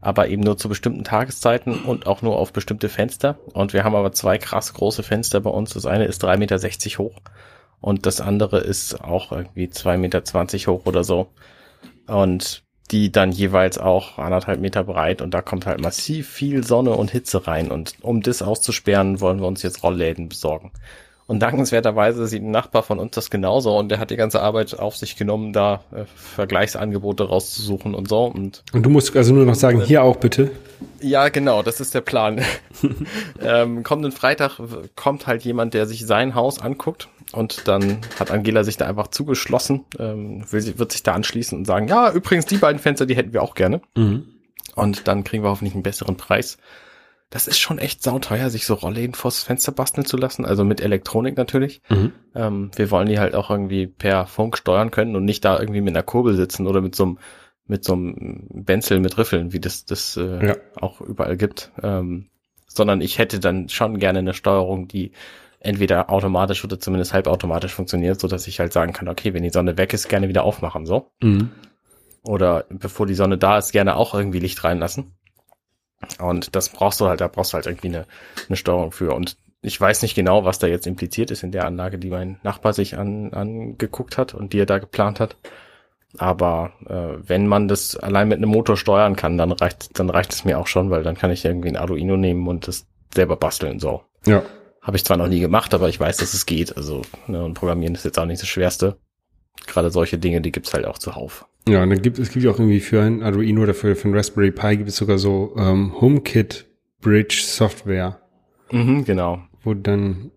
[0.01, 3.39] aber eben nur zu bestimmten Tageszeiten und auch nur auf bestimmte Fenster.
[3.53, 5.75] Und wir haben aber zwei krass große Fenster bei uns.
[5.75, 7.21] Das eine ist 3,60 Meter hoch
[7.81, 11.29] und das andere ist auch irgendwie 2,20 Meter hoch oder so.
[12.07, 16.93] Und die dann jeweils auch anderthalb Meter breit und da kommt halt massiv viel Sonne
[16.93, 17.71] und Hitze rein.
[17.71, 20.71] Und um das auszusperren, wollen wir uns jetzt Rollläden besorgen.
[21.27, 24.79] Und dankenswerterweise sieht ein Nachbar von uns das genauso und der hat die ganze Arbeit
[24.79, 28.27] auf sich genommen, da äh, Vergleichsangebote rauszusuchen und so.
[28.27, 30.53] Und und du musst also nur noch sagen, hier auch bitte.
[31.01, 32.43] ja, genau, das ist der Plan.
[33.43, 34.61] ähm, kommenden Freitag
[34.95, 39.09] kommt halt jemand, der sich sein Haus anguckt und dann hat Angela sich da einfach
[39.09, 43.17] zugeschlossen, ähm, will, wird sich da anschließen und sagen, ja, übrigens, die beiden Fenster, die
[43.17, 43.81] hätten wir auch gerne.
[43.97, 44.27] Mhm.
[44.75, 46.59] Und dann kriegen wir hoffentlich einen besseren Preis.
[47.31, 50.81] Das ist schon echt sauteuer, sich so Rollläden vors Fenster basteln zu lassen, also mit
[50.81, 51.83] Elektronik natürlich.
[51.89, 52.13] Mhm.
[52.35, 55.81] Ähm, wir wollen die halt auch irgendwie per Funk steuern können und nicht da irgendwie
[55.81, 57.19] mit einer Kurbel sitzen oder mit so einem
[57.69, 60.57] mit so einem Benzel mit Riffeln, wie das das äh, Ja.
[60.81, 62.29] auch überall gibt, ähm,
[62.69, 65.11] sondern ich hätte dann schon gerne eine Steuerung, die
[65.67, 69.51] entweder automatisch oder zumindest halbautomatisch funktioniert, so dass ich halt sagen kann, okay, wenn die
[69.51, 71.51] Sonne weg ist, gerne wieder aufmachen, so Mhm.
[72.23, 75.13] oder bevor die Sonne da ist, gerne auch irgendwie Licht reinlassen.
[76.21, 78.07] Und das brauchst du halt, da brauchst du halt irgendwie eine,
[78.49, 79.15] eine Steuerung für.
[79.15, 82.39] Und ich weiß nicht genau, was da jetzt impliziert ist in der Anlage, die mein
[82.43, 85.37] Nachbar sich an, angeguckt hat und die er da geplant hat.
[86.19, 90.33] Aber äh, wenn man das allein mit einem Motor steuern kann, dann reicht, dann reicht
[90.33, 93.37] es mir auch schon, weil dann kann ich irgendwie ein Arduino nehmen und das selber
[93.37, 93.81] basteln.
[93.81, 94.03] So.
[94.27, 94.43] Ja.
[94.87, 96.77] Habe ich zwar noch nie gemacht, aber ich weiß, dass es geht.
[96.77, 98.97] Also, ne, und Programmieren ist jetzt auch nicht das Schwerste.
[99.67, 101.47] Gerade solche Dinge, die gibt's halt auch zuhauf.
[101.69, 104.07] Ja, und dann gibt es gibt ja auch irgendwie für ein Arduino oder für, für
[104.09, 106.67] ein Raspberry Pi gibt es sogar so ähm, HomeKit
[107.01, 108.21] Bridge Software,
[108.71, 109.41] Mhm, genau.
[109.65, 110.31] wo du dann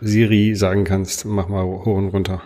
[0.00, 2.42] Siri sagen kannst, mach mal hoch und runter.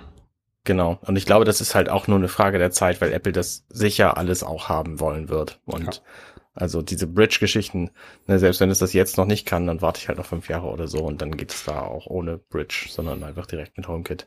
[0.64, 0.98] Genau.
[1.06, 3.64] Und ich glaube, das ist halt auch nur eine Frage der Zeit, weil Apple das
[3.68, 5.60] sicher alles auch haben wollen wird.
[5.66, 6.00] Und Ja.
[6.60, 7.90] Also diese Bridge-Geschichten,
[8.26, 10.48] ne, selbst wenn es das jetzt noch nicht kann, dann warte ich halt noch fünf
[10.48, 13.88] Jahre oder so und dann geht es da auch ohne Bridge, sondern einfach direkt mit
[13.88, 14.26] HomeKit.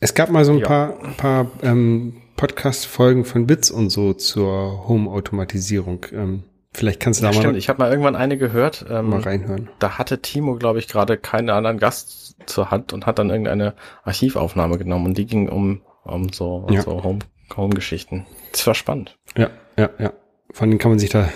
[0.00, 0.66] Es gab mal so ein Ja.
[0.66, 6.06] paar, paar ähm, Podcast-Folgen von Bits und so zur Home-Automatisierung.
[6.12, 8.84] Ähm, vielleicht kannst du da Stimmt, mal, ich habe mal irgendwann eine gehört.
[8.90, 9.70] Ähm, mal reinhören.
[9.78, 13.74] da hatte Timo, glaube ich, gerade keinen anderen Gast zur Hand und hat dann irgendeine
[14.02, 16.82] Archivaufnahme genommen und die ging um, um so, um Ja.
[16.82, 17.20] so Home,
[17.56, 18.26] Home-Geschichten.
[18.52, 19.16] Das war spannend.
[19.36, 20.12] Ja, ja, ja.
[20.54, 21.28] Vor allem kann man sich da,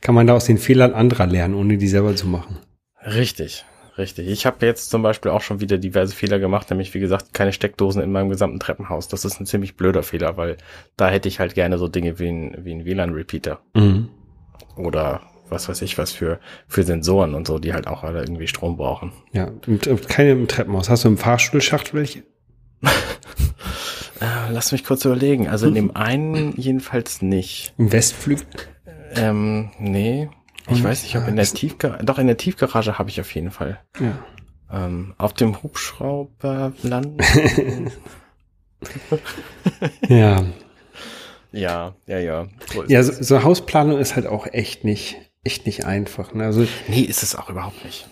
[0.00, 2.58] kann man da aus den Fehlern anderer lernen, ohne die selber zu machen.
[3.04, 3.64] Richtig,
[3.98, 4.28] richtig.
[4.28, 7.52] Ich habe jetzt zum Beispiel auch schon wieder diverse Fehler gemacht, nämlich wie gesagt keine
[7.52, 9.08] Steckdosen in meinem gesamten Treppenhaus.
[9.08, 10.56] Das ist ein ziemlich blöder Fehler, weil
[10.96, 14.08] da hätte ich halt gerne so Dinge wie ein, wie ein WLAN-Repeater Mhm.
[14.76, 18.46] oder was weiß ich was für, für Sensoren und so, die halt auch alle irgendwie
[18.46, 19.10] Strom brauchen.
[19.32, 20.88] Ja, äh, keine im Treppenhaus.
[20.88, 22.22] Hast du im Fahrstuhlschacht welche?
[24.20, 25.48] Äh, lass mich kurz überlegen.
[25.48, 27.72] Also in dem einen jedenfalls nicht.
[27.78, 28.46] Im Westflügel?
[29.16, 30.28] Ähm, nee.
[30.66, 33.20] Ich Und, weiß nicht, ob in der ist- Tiefgarage, doch in der Tiefgarage habe ich
[33.20, 33.80] auf jeden Fall.
[33.98, 34.18] Ja.
[34.72, 37.18] Ähm, auf dem Hubschrauber landen.
[40.08, 40.44] Ja.
[41.52, 42.46] ja, ja, ja.
[42.72, 46.32] So Ja, so, so Hausplanung ist halt auch echt nicht, echt nicht einfach.
[46.34, 46.44] Ne?
[46.44, 48.08] Also, Nee, ist es auch überhaupt nicht.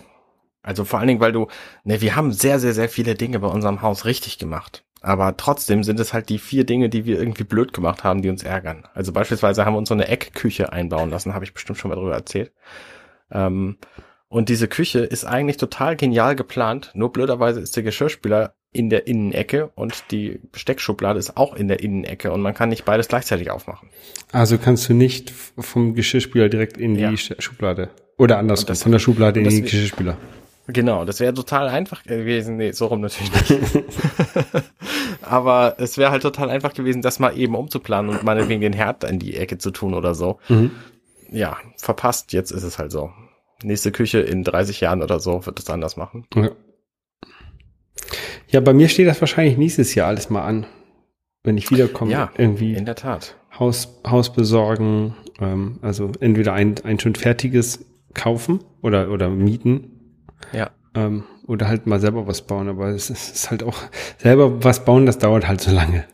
[0.63, 1.47] Also vor allen Dingen, weil du,
[1.85, 4.85] ne, wir haben sehr, sehr, sehr viele Dinge bei unserem Haus richtig gemacht.
[5.01, 8.29] Aber trotzdem sind es halt die vier Dinge, die wir irgendwie blöd gemacht haben, die
[8.31, 8.85] uns ärgern.
[8.95, 11.95] Also beispielsweise haben wir uns so eine Eckküche einbauen lassen, habe ich bestimmt schon mal
[11.97, 12.53] drüber erzählt.
[13.31, 13.79] Ähm,
[14.29, 19.07] und diese Küche ist eigentlich total genial geplant, nur blöderweise ist der Geschirrspüler in der
[19.07, 23.51] Innenecke und die Besteckschublade ist auch in der Innenecke und man kann nicht beides gleichzeitig
[23.51, 23.89] aufmachen.
[24.31, 27.09] also kannst du nicht vom Geschirrspüler direkt in die Ja.
[27.11, 27.89] Sch- Schublade.
[28.19, 30.19] Oder andersrum, von der Schublade in den Geschirrspüler.
[30.71, 32.59] Genau, das wäre total einfach gewesen.
[32.59, 33.85] Nee, so rum natürlich nicht.
[35.23, 39.03] Aber es wäre halt total einfach gewesen, das mal eben umzuplanen und meinetwegen den Herd
[39.05, 40.39] in die Ecke zu tun oder so.
[40.49, 40.73] Mhm.
[41.31, 43.11] Ja, verpasst, jetzt ist es halt so.
[43.63, 46.27] Nächste Küche in 30 Jahren oder so wird es anders machen.
[46.35, 46.51] Ja.
[48.51, 50.67] Ja, bei mir steht das wahrscheinlich nächstes Jahr alles mal an.
[51.45, 53.37] Wenn ich wiederkomme, Ja, irgendwie In der Tat.
[53.59, 59.98] Haus, Haus besorgen, ähm, also entweder ein, ein schon fertiges kaufen oder, oder mieten
[60.53, 60.71] Ja.
[60.95, 62.69] ähm, oder halt mal selber was bauen.
[62.69, 63.77] Aber es ist, halt auch
[64.19, 66.05] selber was bauen, das dauert halt so lange.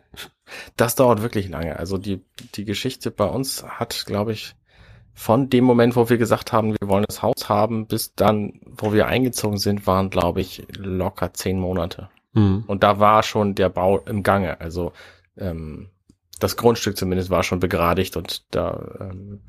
[0.76, 1.78] Das dauert wirklich lange.
[1.78, 2.22] Also die,
[2.54, 4.54] die Geschichte bei uns hat, glaube ich,
[5.14, 8.92] von dem Moment, wo wir gesagt haben, wir wollen das Haus haben, bis dann, wo
[8.92, 12.10] wir eingezogen sind, waren, glaube ich, locker zehn Monate.
[12.32, 12.64] Mhm.
[12.66, 14.60] Und da war schon der Bau im Gange.
[14.60, 14.92] Also
[15.36, 15.90] ähm,
[16.40, 19.40] das Grundstück zumindest war schon begradigt und da ähm,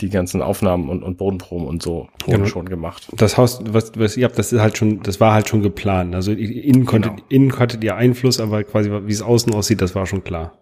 [0.00, 2.46] die ganzen Aufnahmen und, und Bodenproben und so wurden Genau.
[2.46, 3.08] schon gemacht.
[3.16, 6.14] Das Haus, was, was ihr habt, das ist halt schon, das war halt schon geplant.
[6.14, 7.24] Also innen konntet, Genau.
[7.28, 10.52] innen hattet ihr Einfluss, aber quasi wie es außen aussieht, das war schon klar.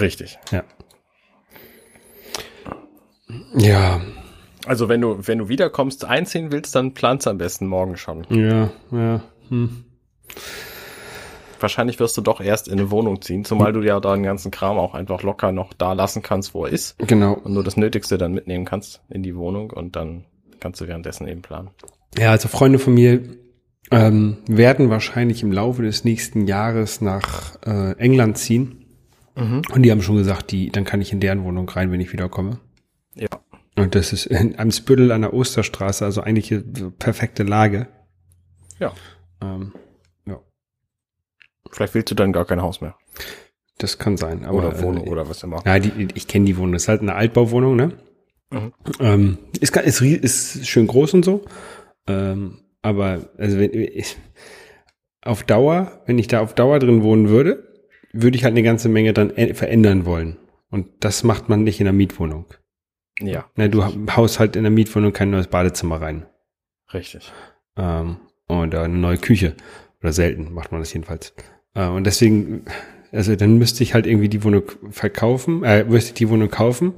[0.00, 0.38] Richtig.
[0.50, 0.64] Ja.
[3.54, 4.00] Ja,
[4.66, 8.26] Also wenn du, wenn du wiederkommst, einziehen willst, dann planst am besten morgen schon.
[8.30, 9.22] ja, ja.
[9.48, 9.84] Hm.
[11.62, 14.78] Wahrscheinlich wirst du doch erst in eine Wohnung ziehen, zumal du ja deinen ganzen Kram
[14.78, 17.34] auch einfach locker noch da lassen kannst, wo er ist Genau.
[17.34, 20.24] und nur das Nötigste dann mitnehmen kannst in die Wohnung und dann
[20.60, 21.70] kannst du währenddessen eben planen.
[22.18, 23.22] Ja, also Freunde von mir
[23.90, 28.78] ähm, werden wahrscheinlich im Laufe des nächsten Jahres nach äh, England ziehen.
[29.34, 32.12] Und die haben schon gesagt, die, dann kann ich in deren Wohnung rein, wenn ich
[32.12, 32.58] wiederkomme.
[33.14, 33.28] Ja.
[33.78, 36.54] Und das ist in Amsbüttel an der Osterstraße, also eigentlich
[36.98, 37.86] perfekte Lage.
[38.78, 38.92] Ja.
[39.40, 39.81] Ähm, ja,
[41.72, 42.94] Vielleicht willst du dann gar kein Haus mehr.
[43.78, 44.44] das kann sein.
[44.44, 45.62] Aber, Oder Wohnung äh, oder was immer.
[45.66, 46.72] Ja, die, ich kenne die Wohnung.
[46.72, 47.92] Das ist halt eine Altbauwohnung, ne?
[48.50, 48.72] Mhm.
[49.00, 51.44] Ähm, ist, ist, ist schön groß und so.
[52.06, 54.16] Ähm, aber also wenn ich,
[55.22, 57.68] auf Dauer, wenn ich da auf Dauer drin wohnen würde,
[58.12, 60.36] würde ich halt eine ganze Menge dann verändern wollen.
[60.70, 62.46] Und das macht man nicht in der Mietwohnung.
[63.20, 66.26] Ja, Ne, du ha- haust halt in der Mietwohnung kein neues Badezimmer rein.
[66.92, 67.32] richtig.
[67.76, 68.16] Ähm,
[68.48, 69.54] oder eine neue Küche.
[70.02, 71.34] Oder selten macht man das jedenfalls.
[71.74, 72.64] Äh, und deswegen,
[73.12, 76.94] also dann müsste ich halt irgendwie die Wohnung verkaufen, äh, müsste ich die Wohnung kaufen,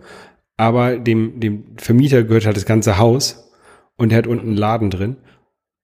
[0.56, 3.50] aber dem, dem Vermieter gehört halt das ganze Haus
[3.96, 5.16] und der hat unten einen Laden drin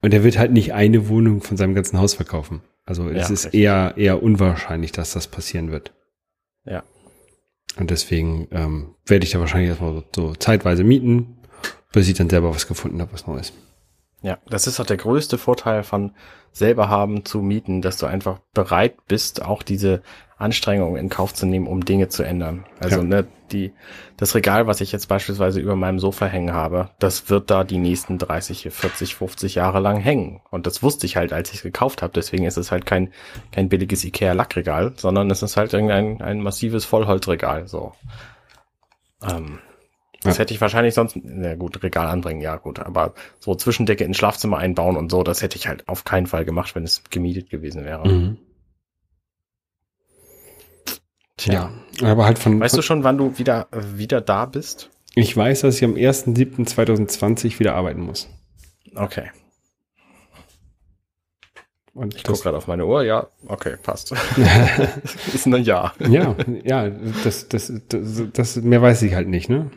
[0.02, 2.62] und der wird halt nicht eine Wohnung von seinem ganzen Haus verkaufen.
[2.86, 3.60] Also es Ja, ist richtig.
[3.60, 5.92] eher, eher unwahrscheinlich, dass das passieren wird.
[6.64, 6.82] Ja.
[7.78, 11.38] Und deswegen ähm, werde ich da wahrscheinlich erstmal so, so zeitweise mieten,
[11.92, 13.52] bis ich dann selber was gefunden habe, was Neues.
[14.22, 16.12] Ja, das ist auch der größte Vorteil von
[16.52, 20.02] selber haben zu mieten, dass du einfach bereit bist, auch diese
[20.36, 22.64] Anstrengungen in Kauf zu nehmen, um Dinge zu ändern.
[22.80, 23.02] Also Ja.
[23.04, 23.72] ne, die
[24.16, 27.78] das Regal, was ich jetzt beispielsweise über meinem Sofa hängen habe, das wird da die
[27.78, 30.40] nächsten 30, 40, 50 Jahre lang hängen.
[30.50, 32.12] Und das wusste ich halt, als ich es gekauft habe.
[32.14, 33.12] Deswegen ist es halt kein
[33.52, 37.68] kein billiges Ikea Lackregal, sondern es ist halt irgendein ein massives Vollholzregal.
[37.68, 37.92] So.
[39.22, 39.58] Ähm,
[40.22, 40.40] das Ja.
[40.42, 44.58] hätte ich wahrscheinlich sonst, na gut, Regal anbringen, ja gut, aber so Zwischendecke ins Schlafzimmer
[44.58, 47.84] einbauen und so, das hätte ich halt auf keinen Fall gemacht, wenn es gemietet gewesen
[47.84, 48.06] wäre.
[48.08, 48.38] Mhm.
[51.36, 51.70] Tja.
[52.00, 54.90] Ja, aber halt von, Weißt von du schon, wann du wieder, wieder da bist?
[55.14, 58.28] ich weiß, dass ich am 1.7.2020 wieder arbeiten muss.
[58.94, 59.30] Okay.
[61.94, 64.12] Und Ich gucke gerade auf meine Uhr, ja, okay, passt.
[65.34, 65.92] ist ein Ja.
[65.98, 66.88] ja, ja,
[67.24, 69.70] das, das, das, das, mehr weiß ich halt nicht, ne?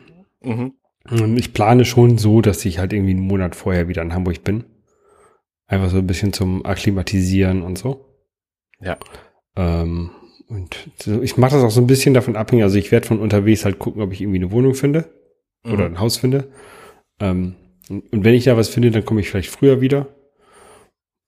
[0.44, 0.72] Mhm.
[1.10, 4.42] Und ich plane schon so, dass ich halt irgendwie einen Monat vorher wieder in Hamburg
[4.42, 4.64] bin.
[5.66, 8.06] Einfach so ein bisschen zum Akklimatisieren und so.
[8.80, 8.96] Ja.
[9.56, 10.10] Ähm,
[10.48, 10.88] und
[11.22, 12.64] ich mache das auch so ein bisschen davon abhängig.
[12.64, 15.10] Also ich werde von unterwegs halt gucken, ob ich irgendwie eine Wohnung finde
[15.64, 15.94] oder Mhm.
[15.96, 16.50] ein Haus finde.
[17.20, 17.54] Ähm,
[17.88, 20.08] und, und wenn ich da was finde, dann komme ich vielleicht früher wieder.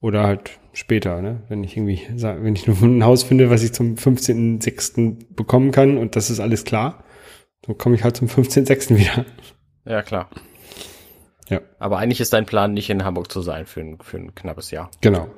[0.01, 1.43] Oder halt später, ne?
[1.49, 5.35] Wenn ich irgendwie, wenn ich nur ein Haus finde, was ich zum 15.06.
[5.35, 7.03] bekommen kann und das ist alles klar,
[7.63, 8.97] dann komme ich halt zum 15.06.
[8.97, 9.25] wieder.
[9.85, 10.31] Ja, klar.
[11.49, 11.61] Ja.
[11.79, 14.71] Aber eigentlich ist dein Plan, nicht in Hamburg zu sein für ein, für ein knappes
[14.71, 14.91] Jahr.
[15.01, 15.29] Genau.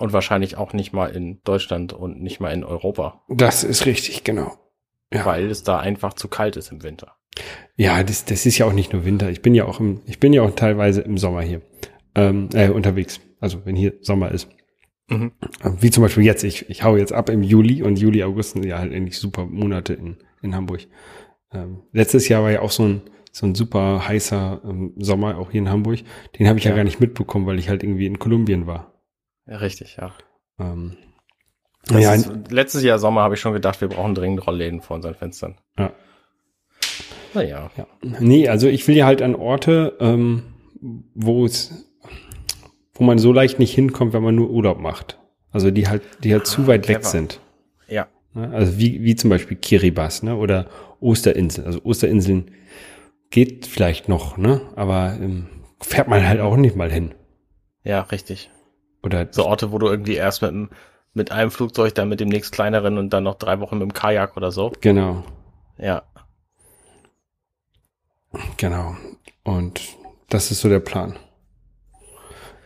[0.00, 4.24] Und wahrscheinlich auch nicht mal in Deutschland und nicht mal in Europa, Das ist richtig,
[4.24, 4.56] genau.
[5.12, 5.26] Ja.
[5.26, 7.16] weil es da einfach zu kalt ist im Winter.
[7.76, 9.28] Ja, das, das ist ja auch nicht nur Winter.
[9.28, 11.60] Ich bin ja auch im, ich bin ja auch teilweise im Sommer hier
[12.14, 13.20] ähm, äh, unterwegs.
[13.40, 14.48] Also wenn hier Sommer ist.
[15.10, 15.32] Mhm.
[15.80, 16.44] Wie zum Beispiel jetzt.
[16.44, 19.44] Ich, ich hau jetzt ab im Juli und Juli, August sind ja halt eigentlich super
[19.44, 20.86] Monate in, in Hamburg.
[21.52, 25.50] Ähm, letztes Jahr war ja auch so ein, so ein super heißer ähm, Sommer auch
[25.50, 26.00] hier in Hamburg.
[26.38, 26.70] Den habe ich ja.
[26.70, 26.76] Ja.
[26.76, 28.94] gar nicht mitbekommen, weil ich halt irgendwie in Kolumbien war.
[29.46, 30.12] Ja, richtig, ja.
[30.58, 30.96] Ähm,
[31.90, 35.14] ja, ist, letztes Jahr Sommer habe ich schon gedacht, wir brauchen dringend Rollläden vor unseren
[35.14, 35.58] Fenstern.
[35.76, 35.92] ja.
[37.34, 37.70] Naja.
[37.76, 37.86] Ja.
[38.02, 40.42] Nee, also ich will ja halt an Orte, ähm,
[41.14, 41.89] wo es,
[43.00, 45.18] wo man so leicht nicht hinkommt, wenn man nur Urlaub macht.
[45.52, 47.08] Also die halt, die halt zu weit weg clever.
[47.08, 47.40] sind.
[47.88, 48.06] Ja.
[48.34, 48.50] Ne?
[48.52, 50.36] Also wie, wie zum Beispiel Kiribati, ne?
[50.36, 50.66] Oder
[51.00, 51.66] Osterinseln.
[51.66, 52.50] Also Osterinseln
[53.30, 54.60] geht vielleicht noch, ne?
[54.76, 55.46] Aber ähm,
[55.80, 57.14] fährt man halt auch nicht mal hin.
[57.82, 58.50] Ja, richtig.
[59.02, 60.52] Oder So Orte, wo du irgendwie erst mit,
[61.14, 63.94] mit einem Flugzeug, dann mit dem nächst kleineren und dann noch drei Wochen mit dem
[63.94, 64.72] Kajak oder so.
[64.82, 65.24] genau,
[65.78, 66.02] Ja.
[68.58, 68.94] genau.
[69.42, 69.80] Und
[70.28, 71.16] das ist so der Plan.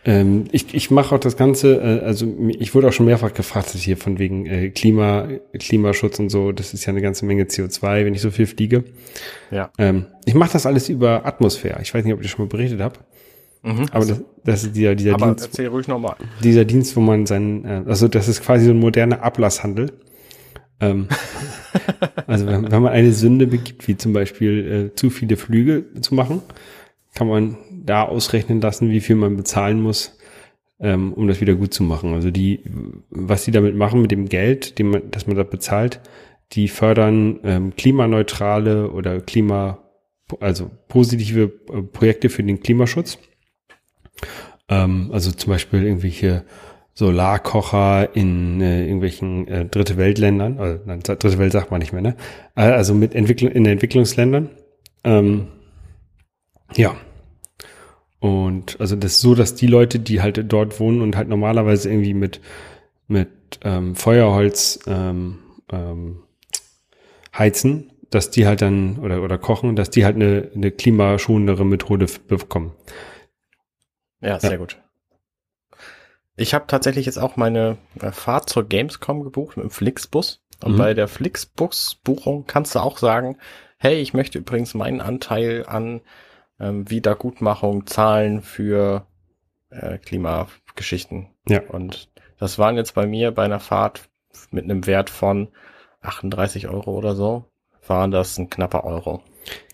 [0.07, 3.71] Ähm, ich ich mache auch das Ganze, äh, also ich wurde auch schon mehrfach gefragt
[3.71, 6.51] hier von wegen äh, Klima, Klimaschutz und so.
[6.51, 8.83] Das ist ja eine ganze Menge CO2, wenn ich so viel fliege.
[9.49, 9.71] Ja.
[9.79, 11.79] Ähm, ich mache das alles über Atmosphäre.
[11.81, 12.99] Ich weiß nicht, ob ich das schon mal berichtet habe.
[13.63, 13.87] Mhm.
[13.91, 16.15] Aber das, das ist dieser, dieser Aber Dienst, erzähl ruhig nochmal.
[16.43, 19.91] dieser Dienst, wo man seinen, äh, also das ist quasi so ein moderner Ablasshandel.
[20.79, 21.07] Ähm,
[22.27, 26.13] also wenn, wenn man eine Sünde begibt, wie zum Beispiel äh, zu viele Flüge zu
[26.13, 26.43] machen,
[27.15, 30.17] kann man da ausrechnen lassen, wie viel man bezahlen muss,
[30.79, 32.13] ähm, um das wieder gut zu machen.
[32.13, 32.61] Also die,
[33.09, 36.01] was die damit machen mit dem Geld, dem man, das man da bezahlt,
[36.51, 39.79] die fördern ähm, klimaneutrale oder Klima,
[40.39, 43.17] also positive äh, Projekte für den Klimaschutz.
[44.69, 46.43] Ähm, also zum Beispiel irgendwelche
[46.93, 52.01] Solarkocher in äh, irgendwelchen äh, dritte Weltländern, also nein, dritte Welt sagt man nicht mehr,
[52.01, 52.15] ne?
[52.55, 54.49] Äh, Also mit Entwicklung in Entwicklungsländern.
[55.03, 55.47] Ähm,
[56.73, 56.95] ja.
[58.19, 61.89] Und also das ist so, dass die Leute, die halt dort wohnen und halt normalerweise
[61.89, 62.41] irgendwie mit
[63.07, 63.29] mit
[63.61, 65.39] ähm, Feuerholz ähm,
[65.71, 66.23] ähm,
[67.37, 72.07] heizen, dass die halt dann oder oder kochen, dass die halt eine, eine klimaschonendere Methode
[72.27, 72.73] bekommen.
[74.21, 74.81] Ja, sehr gut.
[76.35, 80.41] Ich habe tatsächlich jetzt auch meine äh, Fahrt zur Gamescom gebucht mit dem Flixbus.
[80.63, 80.77] Und Mhm.
[80.77, 83.37] bei der Flixbus-Buchung kannst du auch sagen,
[83.77, 86.01] hey, ich möchte übrigens meinen Anteil an
[86.59, 89.07] ähm, Wiedergutmachung zahlen für
[89.69, 91.27] äh, Klimageschichten.
[91.47, 91.61] Ja.
[91.69, 94.09] Und das waren jetzt bei mir bei einer Fahrt
[94.51, 95.49] mit einem Wert von
[96.01, 97.45] 38 Euro oder so,
[97.87, 99.21] waren das ein knapper Euro.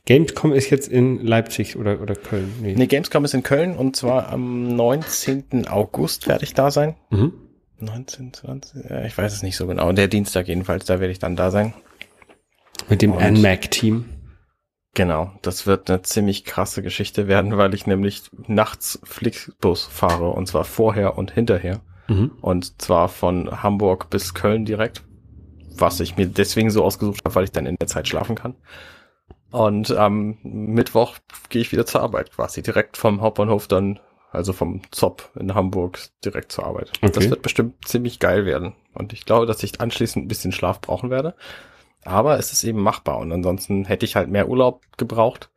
[0.05, 2.53] Gamescom ist jetzt in Leipzig oder, oder Köln.
[2.61, 2.73] Nee.
[2.75, 5.67] Nee, Gamescom ist in Köln und zwar am 19.
[5.67, 6.95] August werde ich da sein.
[7.11, 7.33] Mhm.
[7.79, 9.91] 19, 20, äh, ich weiß es nicht so genau.
[9.91, 11.73] Der Dienstag jedenfalls, da werde ich dann da sein.
[12.89, 14.05] Mit dem NMAC-Team.
[14.93, 20.47] Genau, das wird eine ziemlich krasse Geschichte werden, weil ich nämlich nachts Flixbus fahre und
[20.47, 21.79] zwar vorher und hinterher.
[22.07, 22.31] Mhm.
[22.41, 25.03] Und zwar von Hamburg bis Köln direkt,
[25.77, 28.55] was ich mir deswegen so ausgesucht habe, weil ich dann in der Zeit schlafen kann.
[29.51, 31.17] Und am Mittwoch
[31.49, 33.99] gehe ich wieder zur Arbeit, quasi direkt vom Hauptbahnhof dann,
[34.31, 36.91] also vom ZOP in Hamburg direkt zur Arbeit.
[37.01, 37.11] Okay.
[37.13, 38.73] Das wird bestimmt ziemlich geil werden.
[38.93, 41.35] Und ich glaube, dass ich anschließend ein bisschen Schlaf brauchen werde.
[42.03, 43.17] Aber es ist eben machbar.
[43.19, 45.49] Und ansonsten hätte ich halt mehr Urlaub gebraucht,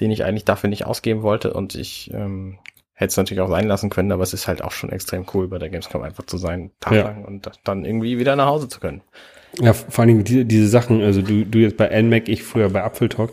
[0.00, 1.52] den ich eigentlich dafür nicht ausgeben wollte.
[1.52, 2.58] Und ich ähm,
[2.94, 5.48] hätte es natürlich auch sein lassen können, aber es ist halt auch schon extrem cool,
[5.48, 7.04] bei der Gamescom einfach zu sein, Tag Ja.
[7.04, 9.02] lang und dann irgendwie wieder nach Hause zu können.
[9.60, 12.70] Ja, vor allen Dingen diese, diese Sachen, also du, du jetzt bei NMAC, ich früher
[12.70, 13.32] bei Apfeltalk,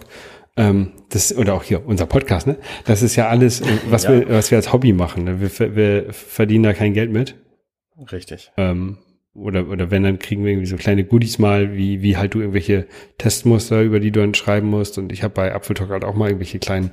[0.58, 2.58] ähm, das, oder auch hier unser Podcast, ne?
[2.86, 4.12] Das ist ja alles, äh, was, Ja.
[4.12, 5.24] wir, was wir als Hobby machen.
[5.24, 5.42] Ne?
[5.42, 7.36] Wir, wir verdienen da kein Geld mit.
[8.12, 8.52] Richtig.
[8.58, 8.98] Ähm,
[9.34, 12.40] oder, oder wenn, dann kriegen wir irgendwie so kleine Goodies mal, wie, wie halt du
[12.40, 14.98] irgendwelche Testmuster, über die du dann schreiben musst.
[14.98, 16.92] Und ich habe bei Apfeltalk halt auch mal irgendwelche kleinen,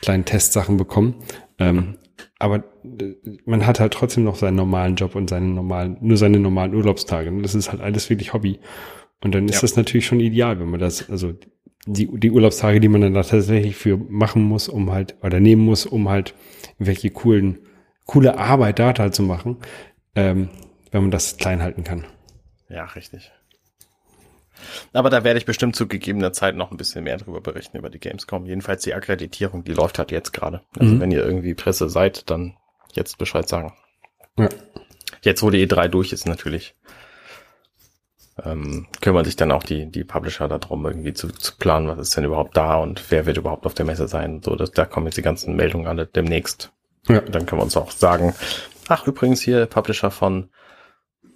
[0.00, 1.16] kleinen Testsachen bekommen.
[1.58, 1.96] Ähm,
[2.38, 6.38] aber äh, man hat halt trotzdem noch seinen normalen Job und seine normalen, nur seine
[6.38, 7.28] normalen Urlaubstage.
[7.30, 8.60] Und das ist halt alles wirklich Hobby.
[9.22, 9.60] Und dann ist Ja.
[9.62, 11.32] das natürlich schon ideal, wenn man das, also
[11.86, 15.64] die, die Urlaubstage, die man dann da tatsächlich für machen muss, um halt, oder nehmen
[15.64, 16.34] muss, um halt
[16.74, 17.58] irgendwelche coolen,
[18.06, 19.56] coole Arbeit da halt zu machen,
[20.14, 20.50] ähm,
[20.90, 22.04] wenn man das klein halten kann.
[22.68, 23.30] Ja, richtig.
[24.92, 27.88] Aber da werde ich bestimmt zu gegebener Zeit noch ein bisschen mehr drüber berichten, über
[27.90, 28.44] die Gamescom.
[28.46, 30.60] Jedenfalls die Akkreditierung, die läuft halt jetzt gerade.
[30.78, 31.00] Also Mhm.
[31.00, 32.56] wenn ihr irgendwie Presse seid, dann
[32.92, 33.72] jetzt Bescheid sagen.
[34.36, 34.48] Ja.
[35.22, 36.74] Jetzt, wo die E3 durch ist, natürlich,
[38.44, 42.16] ähm, kümmern sich dann auch die, die Publisher darum, irgendwie zu, zu planen, was ist
[42.16, 44.40] denn überhaupt da und wer wird überhaupt auf der Messe sein.
[44.42, 46.72] So, dass, da kommen jetzt die ganzen Meldungen alle demnächst.
[47.08, 47.20] Ja.
[47.20, 48.34] Dann können wir uns auch sagen,
[48.88, 50.50] ach, übrigens hier Publisher von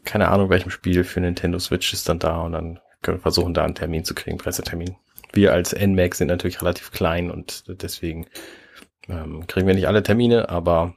[0.04, 3.54] keine Ahnung welchem Spiel für Nintendo Switch ist dann da und dann können wir versuchen,
[3.54, 4.96] da einen Termin zu kriegen, Pressetermin.
[5.32, 8.26] Wir als NMAX sind natürlich relativ klein und deswegen
[9.08, 10.94] ähm, kriegen wir nicht alle Termine, aber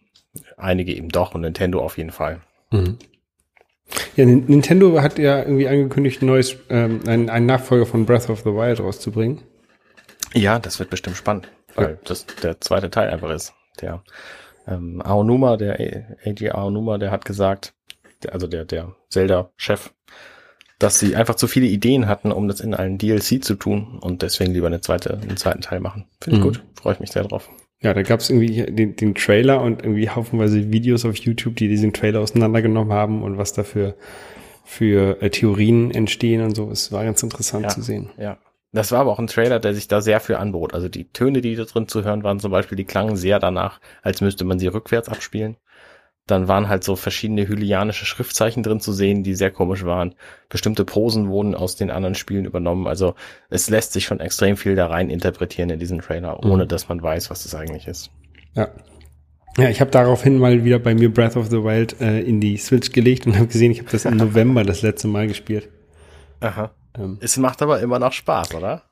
[0.57, 2.41] einige eben doch und Nintendo auf jeden Fall.
[2.71, 2.97] Mhm.
[4.15, 8.29] Ja, Nin- Nintendo hat ja irgendwie angekündigt, ein neues, ähm, einen, einen Nachfolger von Breath
[8.29, 9.41] of the Wild rauszubringen.
[10.33, 13.53] Ja, das wird bestimmt spannend, weil das der zweite Teil einfach ist.
[13.81, 14.03] Der
[14.67, 15.79] ähm, Aonuma, der
[16.25, 17.73] AG Aonuma, der hat gesagt,
[18.31, 19.91] also der, der Zelda-Chef,
[20.79, 24.21] dass sie einfach zu viele Ideen hatten, um das in einen DLC zu tun und
[24.21, 26.05] deswegen lieber eine zweite, einen zweiten Teil machen.
[26.21, 26.47] Finde ich Mhm.
[26.47, 27.49] gut, freue ich mich sehr drauf.
[27.81, 31.67] Ja, da gab es irgendwie den, den Trailer und irgendwie haufenweise Videos auf YouTube, die
[31.67, 33.95] diesen Trailer auseinandergenommen haben und was da für,
[34.63, 36.69] für äh, Theorien entstehen und so.
[36.71, 37.69] Es war ganz interessant Ja.
[37.69, 38.09] zu sehen.
[38.17, 38.37] Ja.
[38.73, 40.73] Das war aber auch ein Trailer, der sich da sehr für anbot.
[40.73, 43.79] Also die Töne, die da drin zu hören waren zum Beispiel, die klangen sehr danach,
[44.01, 45.55] als müsste man sie rückwärts abspielen.
[46.27, 50.13] Dann waren halt so verschiedene hylianische Schriftzeichen drin zu sehen, die sehr komisch waren.
[50.49, 52.85] Bestimmte Posen wurden aus den anderen Spielen übernommen.
[52.85, 53.15] Also
[53.49, 56.67] es lässt sich schon extrem viel da rein interpretieren in diesen Trailer, ohne mhm.
[56.67, 58.11] dass man weiß, was das eigentlich ist.
[58.53, 58.69] Ja.
[59.57, 62.57] Ja, ich habe daraufhin mal wieder bei mir Breath of the Wild äh, in die
[62.57, 65.69] Switch gelegt und habe gesehen, ich habe das im November das letzte Mal gespielt.
[66.41, 66.71] Aha.
[66.95, 67.17] Ähm.
[67.21, 68.83] Es macht aber immer noch Spaß, oder?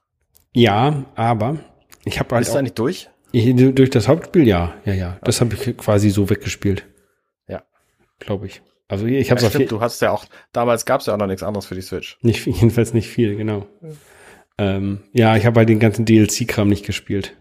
[0.53, 1.57] Ja, aber
[2.05, 2.45] ich habe halt.
[2.45, 3.09] Bist du eigentlich durch?
[3.31, 4.73] Ich, durch das Hauptspiel, ja.
[4.85, 5.19] Ja, ja.
[5.23, 6.85] Das habe ich quasi so weggespielt.
[8.19, 8.61] Glaube ich.
[8.87, 11.27] Also ich habe ja, stimmt, du hast ja auch, damals gab es ja auch noch
[11.27, 12.17] nichts anderes für die Switch.
[12.21, 13.67] Nicht, jedenfalls nicht viel, genau.
[13.81, 13.89] Ja,
[14.57, 17.35] ähm, ja ich habe halt den ganzen DLC-Kram nicht gespielt.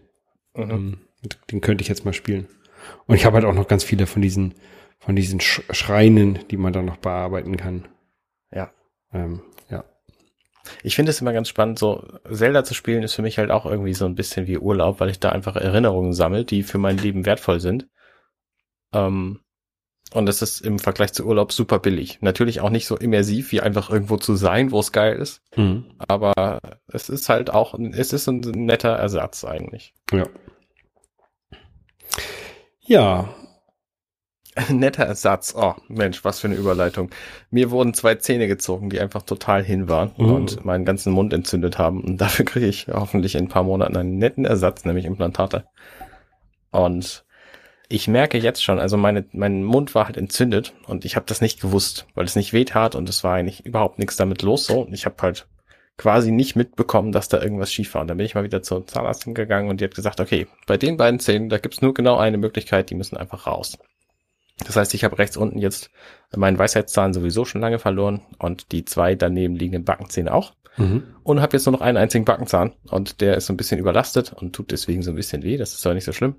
[0.55, 0.71] Mhm.
[0.71, 0.99] Ähm,
[1.51, 2.49] den könnte ich jetzt mal spielen.
[3.07, 4.55] Und ich habe halt auch noch ganz viele von diesen,
[4.99, 7.89] von diesen Schreinen, die man dann noch bearbeiten kann.
[8.53, 8.73] Ja.
[9.13, 9.85] Ähm, ja.
[10.83, 13.67] Ich finde es immer ganz spannend, so Zelda zu spielen ist für mich halt auch
[13.67, 16.99] irgendwie so ein bisschen wie Urlaub, weil ich da einfach Erinnerungen sammle, die für mein
[16.99, 17.89] Leben wertvoll sind.
[18.93, 19.41] Ähm,
[20.13, 22.19] und das ist im Vergleich zu Urlaub super billig.
[22.21, 25.43] Natürlich auch nicht so immersiv, wie einfach irgendwo zu sein, wo es geil ist.
[25.57, 25.87] Mhm.
[25.99, 29.95] Aber es ist halt auch, es ist ein netter Ersatz eigentlich.
[30.13, 30.27] Ja.
[32.87, 33.35] Ja.
[34.69, 35.55] Netter Ersatz.
[35.57, 37.11] Oh, Mensch, was für eine Überleitung.
[37.51, 40.33] Mir wurden zwei Zähne gezogen, die einfach total hin waren mhm.
[40.33, 42.05] und meinen ganzen Mund entzündet haben.
[42.05, 45.67] Und dafür kriege ich hoffentlich in ein paar Monaten einen netten Ersatz, nämlich Implantate.
[46.71, 47.24] Und
[47.95, 51.41] ich merke jetzt schon, also meine, mein Mund war halt entzündet und ich habe das
[51.41, 54.67] nicht gewusst, weil es nicht weh tat und es war eigentlich überhaupt nichts damit los
[54.67, 54.81] so.
[54.81, 55.47] Und ich habe halt
[55.97, 58.03] quasi nicht mitbekommen, dass da irgendwas schief war.
[58.03, 60.77] Und dann bin ich mal wieder zur Zahnarztin gegangen und die hat gesagt, okay, bei
[60.77, 63.79] den beiden Zähnen, da gibt's nur genau eine Möglichkeit, die müssen einfach raus.
[64.67, 65.91] Das heißt, ich habe rechts unten jetzt
[66.35, 70.55] meinen Weisheitszahn sowieso schon lange verloren und die zwei daneben liegenden Backenzähne auch.
[70.77, 71.05] Mhm.
[71.23, 74.33] Und habe jetzt nur noch einen einzigen Backenzahn und der ist so ein bisschen überlastet
[74.33, 75.57] und tut deswegen so ein bisschen weh.
[75.57, 76.35] Das ist aber nicht so schlimm.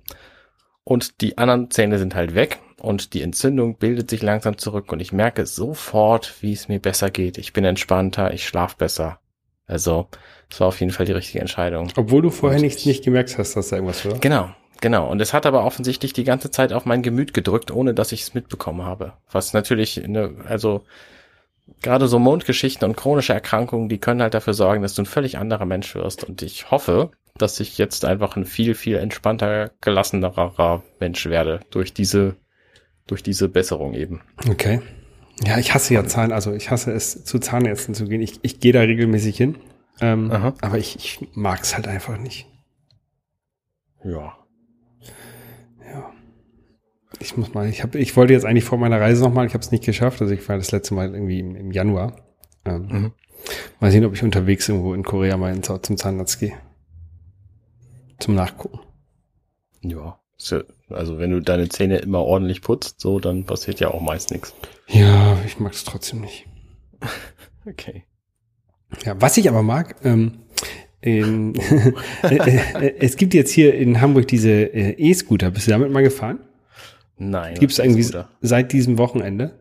[0.86, 5.00] Und die anderen Zähne sind halt weg und die Entzündung bildet sich langsam zurück und
[5.00, 7.39] ich merke sofort, wie es mir besser geht.
[7.39, 9.19] Ich bin entspannter, ich schlafe besser.
[9.65, 10.08] Also,
[10.50, 11.91] es war auf jeden Fall die richtige Entscheidung.
[11.95, 14.19] Obwohl du vorher nicht, nicht gemerkt hast, dass da irgendwas war.
[14.19, 15.10] Genau, genau.
[15.10, 18.21] Und es hat aber offensichtlich die ganze Zeit auf mein Gemüt gedrückt, ohne dass ich
[18.21, 19.13] es mitbekommen habe.
[19.32, 20.84] Was natürlich, ne, also
[21.82, 25.39] gerade so Mondgeschichten und chronische Erkrankungen, die können halt dafür sorgen, dass du ein völlig
[25.39, 26.24] anderer Mensch wirst.
[26.24, 31.93] Und ich hoffe, dass ich jetzt einfach ein viel, viel entspannter, gelassenerer Mensch werde durch
[31.93, 32.36] diese,
[33.08, 34.21] durch diese Besserung eben.
[34.50, 34.82] Okay.
[35.43, 38.21] Ja, ich hasse ja Zahn, also ich hasse es, zu Zahnärzten zu gehen.
[38.21, 39.58] Ich, ich gehe da regelmäßig hin.
[40.00, 42.48] Ähm, aber ich, ich mag es halt einfach nicht.
[44.04, 44.38] Ja.
[45.86, 46.12] Ja.
[47.19, 49.63] Ich muss mal, ich habe, ich wollte jetzt eigentlich vor meiner Reise nochmal, ich habe
[49.63, 50.21] es nicht geschafft.
[50.21, 52.15] Also ich war das letzte Mal irgendwie im, im Januar.
[52.65, 53.12] Ähm, mhm.
[53.80, 56.54] Mal sehen, ob ich unterwegs irgendwo in Korea mal zum Zahnarzt gehe.
[58.19, 58.80] Zum Nachgucken.
[59.82, 60.19] Ja.
[60.89, 64.54] Also wenn du deine Zähne immer ordentlich putzt, so, dann passiert ja auch meist nichts.
[64.88, 66.45] Ja, ich mag es trotzdem nicht.
[67.65, 68.04] okay.
[69.04, 70.39] Ja, was ich aber mag, ähm,
[71.01, 71.54] ähm,
[72.99, 75.51] es gibt jetzt hier in Hamburg diese äh, E-Scooter.
[75.51, 76.39] Bist du damit mal gefahren?
[77.17, 77.56] Nein.
[77.56, 78.06] Gibt es irgendwie
[78.41, 79.60] seit diesem Wochenende?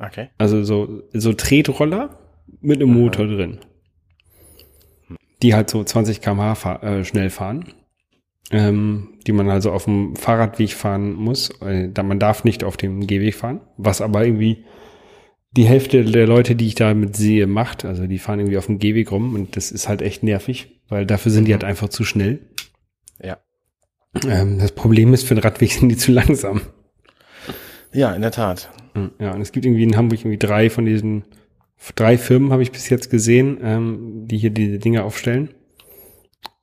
[0.00, 0.30] Okay.
[0.38, 2.18] Also so, so Tretroller
[2.60, 3.58] mit einem Motor drin.
[5.42, 7.74] Die halt so 20 km/h fahr, äh, schnell fahren
[8.50, 11.50] ähm, die man also auf dem Fahrradweg fahren muss.
[11.60, 14.64] Äh, da man darf nicht auf dem Gehweg fahren, was aber irgendwie
[15.52, 17.84] die Hälfte der Leute, die ich damit sehe, macht.
[17.84, 21.06] Also die fahren irgendwie auf dem Gehweg rum und das ist halt echt nervig, weil
[21.06, 22.40] dafür sind die halt einfach zu schnell.
[23.22, 23.38] Ja.
[24.26, 26.62] Ähm, das Problem ist, für den Radweg sind die zu langsam.
[27.92, 28.70] Ja, in der Tat.
[29.20, 31.24] Ja, und es gibt irgendwie in Hamburg irgendwie drei von diesen,
[31.94, 35.50] drei Firmen habe ich bis jetzt gesehen, ähm, die hier diese Dinge aufstellen.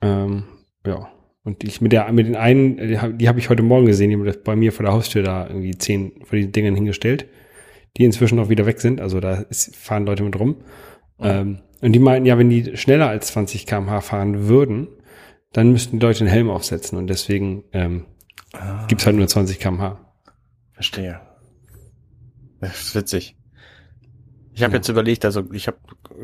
[0.02, 0.44] Ähm,
[0.84, 1.08] ja,
[1.46, 4.16] und ich mit der, mit den einen, die habe hab ich heute Morgen gesehen, die
[4.16, 7.28] haben bei mir vor der Haustür da irgendwie zehn von diesen Dingern hingestellt,
[7.96, 9.00] die inzwischen auch wieder weg sind.
[9.00, 10.56] Also da ist, fahren Leute mit rum.
[11.18, 11.24] Mhm.
[11.24, 14.88] Ähm, und die meinten, ja, wenn die schneller als 20 kmh fahren würden,
[15.52, 16.98] dann müssten die Leute den Helm aufsetzen.
[16.98, 18.06] Und deswegen ähm,
[18.52, 18.84] ah.
[18.88, 20.00] gibt halt nur 20 kmh.
[20.72, 21.20] Verstehe.
[22.60, 23.36] Das ist witzig.
[24.56, 24.78] Ich habe ja.
[24.78, 25.76] jetzt überlegt, also ich habe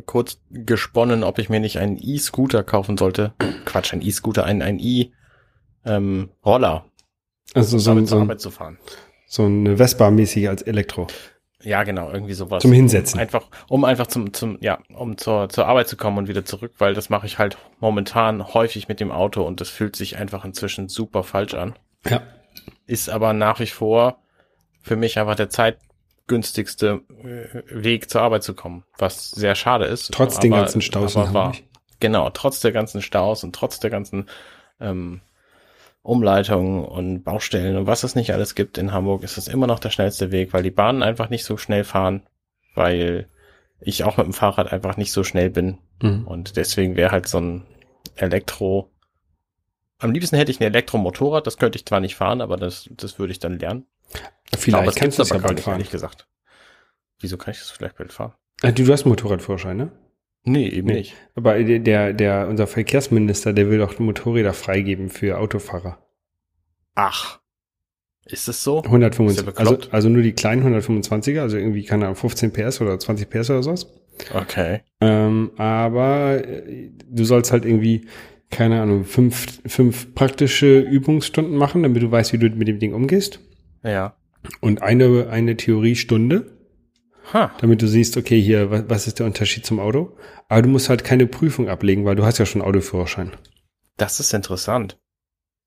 [0.06, 3.34] kurz gesponnen, ob ich mir nicht einen E-Scooter kaufen sollte.
[3.66, 5.12] Quatsch, ein E-Scooter, ein, ein E-Roller.
[5.84, 6.30] Ähm,
[7.52, 8.78] also so, damit so, zur Arbeit zu fahren.
[9.26, 11.08] So eine Vespa-mäßig als Elektro.
[11.62, 12.62] Ja, genau, irgendwie sowas.
[12.62, 13.18] Zum Hinsetzen.
[13.18, 16.46] Um einfach, um einfach zum, zum, ja, um zur, zur Arbeit zu kommen und wieder
[16.46, 20.16] zurück, weil das mache ich halt momentan häufig mit dem Auto und das fühlt sich
[20.16, 21.74] einfach inzwischen super falsch an.
[22.08, 22.22] Ja.
[22.86, 24.16] Ist aber nach wie vor
[24.80, 25.76] für mich einfach der Zeit,
[26.26, 30.12] günstigste äh, Weg zur Arbeit zu kommen, was sehr schade ist.
[30.12, 31.16] Trotz aber, den ganzen Staus.
[31.16, 31.52] Aber war,
[32.00, 34.28] genau, trotz der ganzen Staus und trotz der ganzen
[34.80, 35.20] ähm,
[36.02, 39.78] Umleitungen und Baustellen und was es nicht alles gibt in Hamburg, ist es immer noch
[39.78, 42.22] der schnellste Weg, weil die Bahnen einfach nicht so schnell fahren,
[42.74, 43.28] weil
[43.80, 45.78] ich auch mit dem Fahrrad einfach nicht so schnell bin.
[46.02, 46.26] Mhm.
[46.26, 47.66] Und deswegen wäre halt so ein
[48.16, 48.90] Elektro.
[49.98, 53.18] Am liebsten hätte ich ein Elektromotorrad, das könnte ich zwar nicht fahren, aber das, das
[53.18, 53.86] würde ich dann lernen.
[54.56, 55.74] Vielleicht glaube, kannst du es aber gar nicht, fahren.
[55.74, 56.26] ehrlich gesagt.
[57.20, 58.34] Wieso kann ich das vielleicht bald fahren?
[58.62, 59.92] Ah, du, du hast einen Motorradführerschein, ne?
[60.44, 60.94] Nee, eben nee.
[60.94, 61.14] nicht.
[61.34, 66.04] Aber der, der, unser Verkehrsminister, der will doch Motorräder freigeben für Autofahrer.
[66.94, 67.40] Ach.
[68.26, 68.82] Ist es so?
[68.82, 69.58] 125.
[69.58, 73.50] Also, also nur die kleinen 125er, also irgendwie keine Ahnung, 15 PS oder 20 PS
[73.50, 73.86] oder sowas.
[74.32, 74.80] Okay.
[75.00, 78.06] Ähm, aber äh, du sollst halt irgendwie,
[78.50, 82.94] keine Ahnung, fünf, fünf praktische Übungsstunden machen, damit du weißt, wie du mit dem Ding
[82.94, 83.40] umgehst.
[83.82, 84.14] Ja.
[84.60, 86.58] Und eine, eine Theoriestunde.
[87.32, 87.52] Ha.
[87.60, 90.16] Damit du siehst, okay, hier, was, was ist der Unterschied zum Auto?
[90.48, 93.32] Aber du musst halt keine Prüfung ablegen, weil du hast ja schon Autoführerschein.
[93.96, 94.98] Das ist interessant.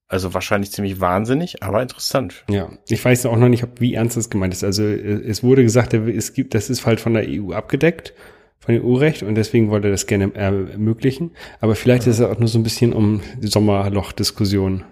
[0.08, 2.46] Also wahrscheinlich ziemlich wahnsinnig, aber interessant.
[2.48, 4.64] Ja, ich weiß auch noch nicht, ob, wie ernst das gemeint ist.
[4.64, 8.14] Also es wurde gesagt, es gibt, das ist halt von der EU abgedeckt,
[8.60, 11.32] von dem EU-Recht und deswegen wollte er das gerne ermöglichen.
[11.60, 12.12] Aber vielleicht ja.
[12.12, 14.84] ist es auch nur so ein bisschen, um die Sommerloch-Diskussion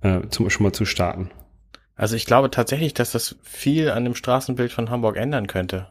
[0.00, 1.30] äh, zum, schon mal zu starten.
[1.94, 5.88] Also ich glaube tatsächlich, dass das viel an dem Straßenbild von Hamburg ändern könnte.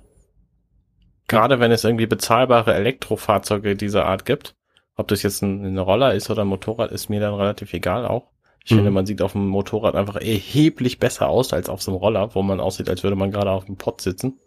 [1.27, 4.55] Gerade wenn es irgendwie bezahlbare Elektrofahrzeuge dieser Art gibt.
[4.95, 8.05] Ob das jetzt ein, ein Roller ist oder ein Motorrad, ist mir dann relativ egal
[8.05, 8.31] auch.
[8.63, 8.75] Ich mhm.
[8.77, 12.35] finde, man sieht auf dem Motorrad einfach erheblich besser aus als auf so einem Roller,
[12.35, 14.39] wo man aussieht, als würde man gerade auf dem Pott sitzen.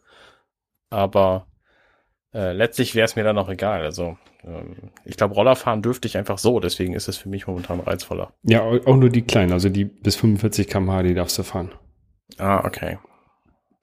[0.90, 1.46] Aber
[2.35, 3.82] äh, letztlich wäre es mir dann auch egal.
[3.82, 7.80] Also ähm, ich glaube, Rollerfahren dürfte ich einfach so, deswegen ist es für mich momentan
[7.80, 8.32] reizvoller.
[8.43, 11.72] Ja, auch nur die kleinen, also die bis 45 km/h, die darfst du fahren.
[12.39, 12.99] Ah, okay.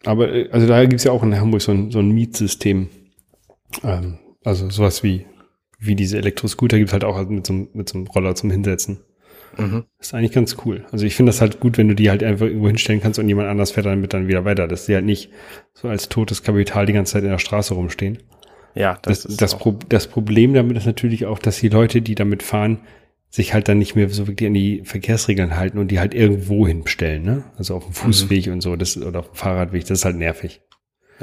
[0.05, 2.89] Aber äh, also da gibt's ja auch in Hamburg so ein, so ein Mietsystem.
[3.83, 5.25] Ähm, also sowas wie,
[5.79, 8.99] wie diese Elektroscooter gibt's halt auch mit so, mit so einem Roller zum Hinsetzen.
[9.57, 9.85] Mhm.
[9.99, 10.85] Ist eigentlich ganz cool.
[10.91, 13.27] Also ich finde das halt gut, wenn du die halt einfach irgendwo hinstellen kannst und
[13.27, 15.29] jemand anders fährt damit dann wieder weiter, dass die halt nicht
[15.73, 18.19] so als totes Kapital die ganze Zeit in der Straße rumstehen.
[18.75, 22.15] Ja, das, das das, Pro das Problem damit ist natürlich auch, dass die Leute, die
[22.15, 22.79] damit fahren,
[23.29, 26.67] sich halt dann nicht mehr so wirklich an die Verkehrsregeln halten und die halt irgendwo
[26.67, 27.43] hinstellen, ne?
[27.57, 28.53] Also auf dem Fußweg mhm.
[28.53, 30.61] und so, das oder auf dem Fahrradweg, das ist halt nervig.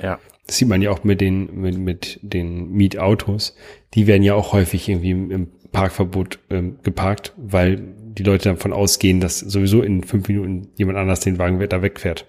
[0.02, 0.18] Ja.
[0.46, 3.54] Das sieht man ja auch mit den mit, mit den Mietautos,
[3.92, 8.72] die werden ja auch häufig irgendwie im, im Parkverbot ähm, geparkt, weil die Leute davon
[8.72, 12.26] ausgehen, dass sowieso in fünf Minuten jemand anders den Wagen da wegfährt.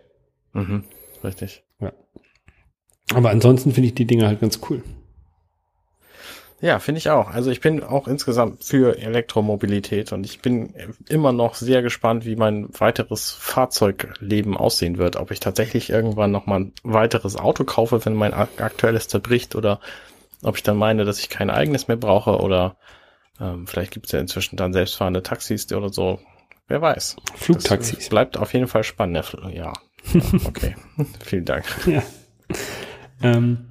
[0.54, 0.84] Mhm,
[1.24, 1.64] richtig.
[1.80, 1.94] Ja.
[3.14, 4.84] Aber ansonsten finde ich die Dinge halt ganz cool.
[6.62, 7.30] Ja, finde ich auch.
[7.30, 10.74] Also ich bin auch insgesamt für Elektromobilität und ich bin
[11.08, 15.16] immer noch sehr gespannt, wie mein weiteres Fahrzeugleben aussehen wird.
[15.16, 19.80] Ob ich tatsächlich irgendwann noch mal ein weiteres Auto kaufe, wenn mein aktuelles zerbricht oder
[20.44, 22.76] ob ich dann meine, dass ich kein eigenes mehr brauche oder
[23.40, 26.20] ähm, vielleicht gibt es ja inzwischen dann selbstfahrende Taxis oder so.
[26.68, 27.16] Wer weiß.
[27.36, 28.00] Flugtaxis.
[28.00, 29.36] Das bleibt auf jeden Fall spannend.
[29.54, 29.74] Ja.
[30.46, 30.76] okay.
[31.24, 31.66] Vielen Dank.
[31.88, 32.04] Ja.
[33.22, 33.69] Ähm,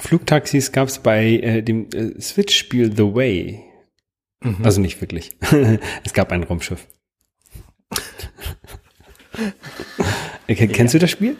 [0.00, 3.64] Flugtaxis gab es bei äh, dem äh, Switch-Spiel The Way.
[4.42, 4.58] Mhm.
[4.62, 5.36] Also nicht wirklich.
[6.04, 6.86] es gab ein Raumschiff.
[10.46, 10.98] Kennst ja.
[10.98, 11.36] du das Spiel?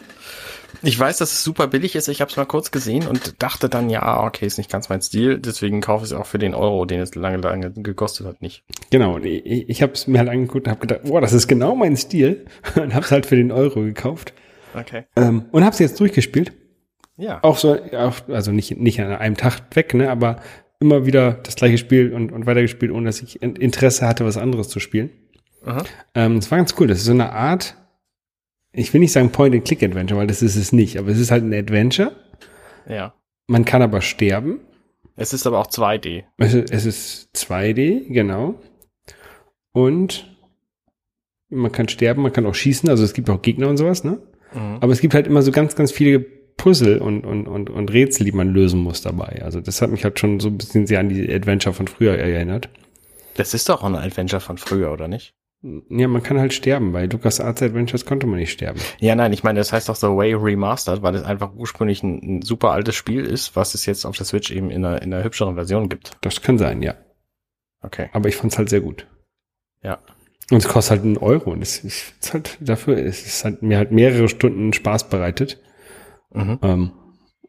[0.83, 2.07] Ich weiß, dass es super billig ist.
[2.07, 5.01] Ich habe es mal kurz gesehen und dachte dann, ja, okay, ist nicht ganz mein
[5.01, 5.39] Stil.
[5.39, 8.63] Deswegen kaufe ich es auch für den Euro, den es lange, lange gekostet hat, nicht.
[8.91, 9.17] Genau.
[9.17, 11.97] Ich, ich habe es mir halt angeguckt und habe gedacht, boah, das ist genau mein
[11.97, 12.45] Stil.
[12.75, 14.33] Und habe es halt für den Euro gekauft.
[14.75, 15.05] Okay.
[15.15, 16.51] Ähm, und habe es jetzt durchgespielt.
[17.17, 17.43] Ja.
[17.43, 17.77] Auch so,
[18.29, 20.37] also nicht, nicht an einem Tag weg, ne, aber
[20.79, 24.69] immer wieder das gleiche Spiel und, und weitergespielt, ohne dass ich Interesse hatte, was anderes
[24.69, 25.09] zu spielen.
[26.13, 26.87] Ähm, das war ganz cool.
[26.87, 27.75] Das ist so eine Art
[28.77, 31.53] ich will nicht sagen Point-and-Click-Adventure, weil das ist es nicht, aber es ist halt ein
[31.53, 32.11] Adventure.
[32.87, 33.13] Ja.
[33.47, 34.59] Man kann aber sterben.
[35.15, 36.25] Es ist aber auch 2D.
[36.37, 38.61] Es ist, es ist 2D, genau.
[39.71, 40.37] Und
[41.49, 44.21] man kann sterben, man kann auch schießen, also es gibt auch Gegner und sowas, ne?
[44.53, 44.77] Mhm.
[44.79, 46.19] Aber es gibt halt immer so ganz, ganz viele
[46.57, 49.41] Puzzle und, und, und, und Rätsel, die man lösen muss dabei.
[49.43, 52.17] Also das hat mich halt schon so ein bisschen sehr an die Adventure von früher
[52.17, 52.69] erinnert.
[53.35, 55.35] Das ist doch auch ein Adventure von früher, oder nicht?
[55.89, 56.91] Ja, man kann halt sterben.
[56.91, 58.79] Bei Lucas Arts Adventures konnte man nicht sterben.
[58.99, 62.37] Ja, nein, ich meine, das heißt auch The Way Remastered, weil es einfach ursprünglich ein,
[62.37, 65.13] ein, super altes Spiel ist, was es jetzt auf der Switch eben in einer, in
[65.13, 66.17] einer hübscheren Version gibt.
[66.21, 66.95] Das kann sein, ja.
[67.81, 68.09] Okay.
[68.13, 69.07] Aber ich fand's halt sehr gut.
[69.83, 69.99] Ja.
[70.51, 73.77] Und es kostet halt einen Euro und es ist halt dafür, es ist halt mir
[73.77, 75.59] halt mehrere Stunden Spaß bereitet.
[76.37, 76.59] Mhm.
[76.61, 76.91] Ähm,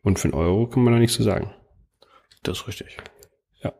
[0.03, 1.53] und für einen Euro kann man da nicht so sagen.
[2.43, 2.97] Das ist richtig.
[3.63, 3.73] Ja.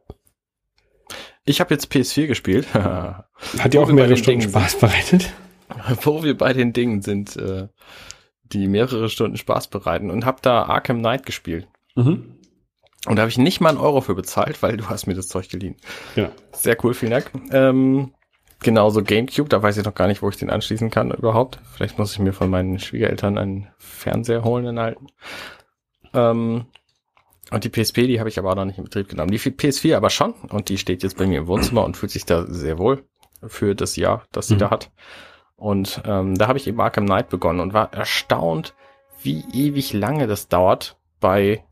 [1.45, 2.73] Ich habe jetzt PS4 gespielt.
[2.75, 3.25] Hat
[3.73, 5.33] dir auch mehrere Stunden Dingen Spaß bereitet?
[6.03, 7.69] Wo wir bei den Dingen sind, äh,
[8.45, 11.69] die mehrere Stunden Spaß bereiten und habe da Arkham Knight gespielt.
[11.95, 12.39] Mhm.
[13.07, 15.29] Und da habe ich nicht mal einen Euro für bezahlt, weil du hast mir das
[15.29, 15.77] Zeug geliehen.
[16.17, 16.33] Ja.
[16.53, 17.31] Sehr cool, vielen Dank.
[17.53, 18.13] Ähm,
[18.61, 21.61] genauso Gamecube, da weiß ich noch gar nicht, wo ich den anschließen kann überhaupt.
[21.75, 25.07] Vielleicht muss ich mir von meinen Schwiegereltern einen Fernseher holen in alten.
[26.15, 26.67] Ähm,
[27.51, 29.31] und die PSP, die habe ich aber auch noch nicht in Betrieb genommen.
[29.31, 32.27] Die PS4 aber schon und die steht jetzt bei mir im Wohnzimmer und fühlt sich
[32.27, 33.05] da sehr wohl
[33.47, 34.59] für das Jahr, das sie mhm.
[34.59, 34.91] da hat.
[35.57, 38.75] Und ähm, da habe ich eben Arkham Knight begonnen und war erstaunt,
[39.23, 41.65] wie ewig lange das dauert bei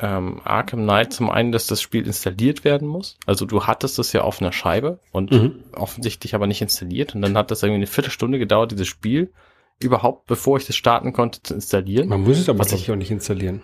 [0.00, 1.12] ähm, Arkham Knight.
[1.12, 3.18] Zum einen, dass das Spiel installiert werden muss.
[3.26, 5.62] Also du hattest das ja auf einer Scheibe und mhm.
[5.72, 7.14] offensichtlich aber nicht installiert.
[7.14, 9.32] Und dann hat das irgendwie eine Viertelstunde gedauert, dieses Spiel
[9.78, 12.08] überhaupt, bevor ich das starten konnte, zu installieren.
[12.08, 13.62] Man muss es aber sicher auch nicht installieren.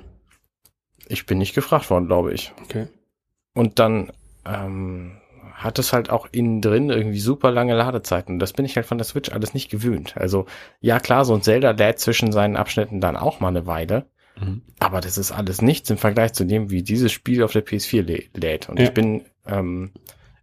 [1.09, 2.53] Ich bin nicht gefragt worden, glaube ich.
[2.65, 2.89] Okay.
[3.55, 4.13] Und dann
[4.45, 5.19] ähm,
[5.55, 8.35] hat es halt auch innen drin irgendwie super lange Ladezeiten.
[8.35, 10.17] Und das bin ich halt von der Switch alles nicht gewöhnt.
[10.17, 10.47] Also,
[10.81, 14.07] ja klar, so ein Zelda lädt zwischen seinen Abschnitten dann auch mal eine Weile.
[14.41, 14.63] Mhm.
[14.79, 18.03] Aber das ist alles nichts im Vergleich zu dem, wie dieses Spiel auf der PS4
[18.03, 18.69] lä lädt.
[18.69, 18.85] Und ja.
[18.85, 19.93] ich bin, ähm,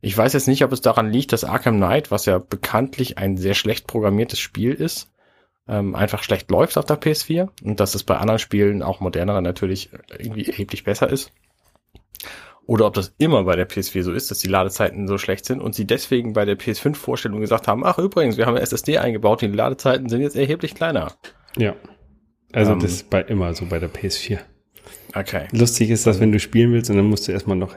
[0.02, 3.38] ich weiß jetzt nicht, ob es daran liegt, dass Arkham Knight, was ja bekanntlich ein
[3.38, 5.12] sehr schlecht programmiertes Spiel ist,
[5.68, 9.44] ähm, einfach schlecht läuft auf der PS4 und dass es bei anderen Spielen, auch moderneren
[9.44, 11.32] natürlich, irgendwie erheblich besser ist.
[12.66, 15.62] Oder ob das immer bei der PS4 so ist, dass die Ladezeiten so schlecht sind
[15.62, 19.42] und sie deswegen bei der PS5-Vorstellung gesagt haben, ach übrigens, wir haben eine SSD eingebaut,
[19.42, 21.14] die Ladezeiten sind jetzt erheblich kleiner.
[21.58, 21.76] Ja.
[22.54, 24.40] Also um, das ist bei immer so bei der PS4.
[25.16, 25.48] Okay.
[25.52, 27.76] Lustig ist, dass wenn du spielen willst und dann musst du erstmal noch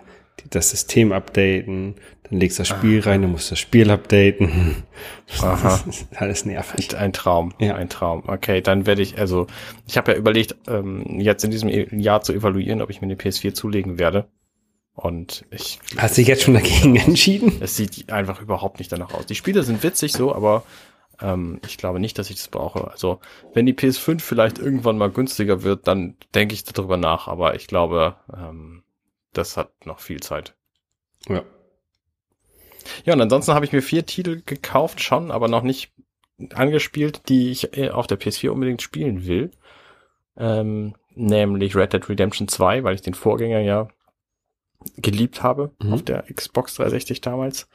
[0.50, 3.10] das System updaten, dann legst du das Spiel Aha.
[3.10, 4.84] rein, dann musst du das Spiel updaten.
[5.40, 5.82] Aha.
[5.86, 6.96] Das ist alles nervig.
[6.96, 7.74] Ein Traum, ja.
[7.74, 8.24] ein Traum.
[8.26, 9.46] Okay, dann werde ich, also
[9.86, 11.68] ich habe ja überlegt, ähm, jetzt in diesem
[11.98, 14.28] Jahr zu evaluieren, ob ich mir eine PS4 zulegen werde.
[14.94, 15.78] Und ich.
[15.98, 17.52] Hast du dich jetzt schon dagegen entschieden?
[17.60, 19.26] Es sieht einfach überhaupt nicht danach aus.
[19.26, 20.64] Die Spiele sind witzig so, aber
[21.20, 22.90] ähm, ich glaube nicht, dass ich das brauche.
[22.90, 23.20] Also,
[23.54, 27.66] wenn die PS5 vielleicht irgendwann mal günstiger wird, dann denke ich darüber nach, aber ich
[27.66, 28.82] glaube, ähm,
[29.32, 30.54] das hat noch viel Zeit.
[31.28, 31.42] Ja.
[33.04, 35.92] Ja, und ansonsten habe ich mir vier Titel gekauft schon, aber noch nicht
[36.54, 39.50] angespielt, die ich äh, auf der PS4 unbedingt spielen will.
[40.36, 43.88] Ähm, nämlich Red Dead Redemption 2, weil ich den Vorgänger ja
[44.96, 45.94] geliebt habe mhm.
[45.94, 47.68] auf der Xbox 360 damals.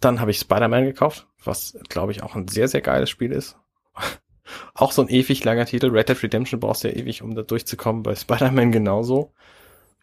[0.00, 3.56] Dann habe ich Spider-Man gekauft, was glaube ich auch ein sehr, sehr geiles Spiel ist.
[4.74, 5.90] auch so ein ewig langer Titel.
[5.90, 8.02] Red Dead Redemption brauchst du ja ewig, um da durchzukommen.
[8.02, 9.32] Bei Spider-Man genauso.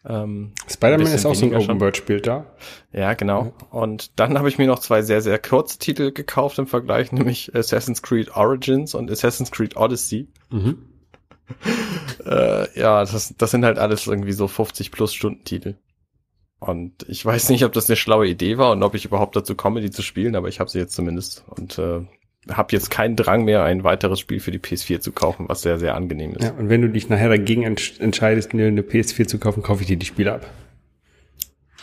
[0.06, 2.45] Ähm, Spider-Man ist auch so ein Open-World-Spiel da.
[2.93, 3.45] Ja, genau.
[3.45, 3.68] Ja.
[3.72, 7.54] Und dann habe ich mir noch zwei sehr, sehr kurze Titel gekauft im Vergleich, nämlich
[7.56, 10.28] Assassin's Creed Origins und Assassin's Creed Odyssey.
[10.50, 10.78] Mhm.
[12.26, 15.76] äh, ja, das, das sind halt alles irgendwie so 50 plus Stunden Titel.
[16.60, 19.55] Und ich weiß nicht, ob das eine schlaue Idee war und ob ich überhaupt dazu
[19.55, 22.01] komme, die zu spielen, aber ich habe sie jetzt zumindest und äh,
[22.49, 25.78] habe jetzt keinen Drang mehr, ein weiteres Spiel für die PS4 zu kaufen, was sehr,
[25.78, 26.43] sehr angenehm ist.
[26.43, 29.88] Ja, und wenn du dich nachher dagegen ent entscheidest, eine PS4 zu kaufen, kaufe ich
[29.88, 30.49] dir die Spiele ab.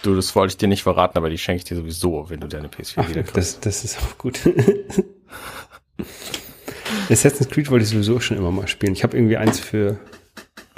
[0.02, 2.48] Du, das wollte ich dir nicht verraten, aber die schenke ich dir sowieso, wenn du
[2.48, 3.36] deine PS4 Ach, wieder kriegst.
[3.36, 4.40] Das, das ist auch gut.
[7.08, 8.92] Assassin's Creed wollte ich sowieso schon immer mal spielen.
[8.92, 9.98] Ich habe irgendwie eins für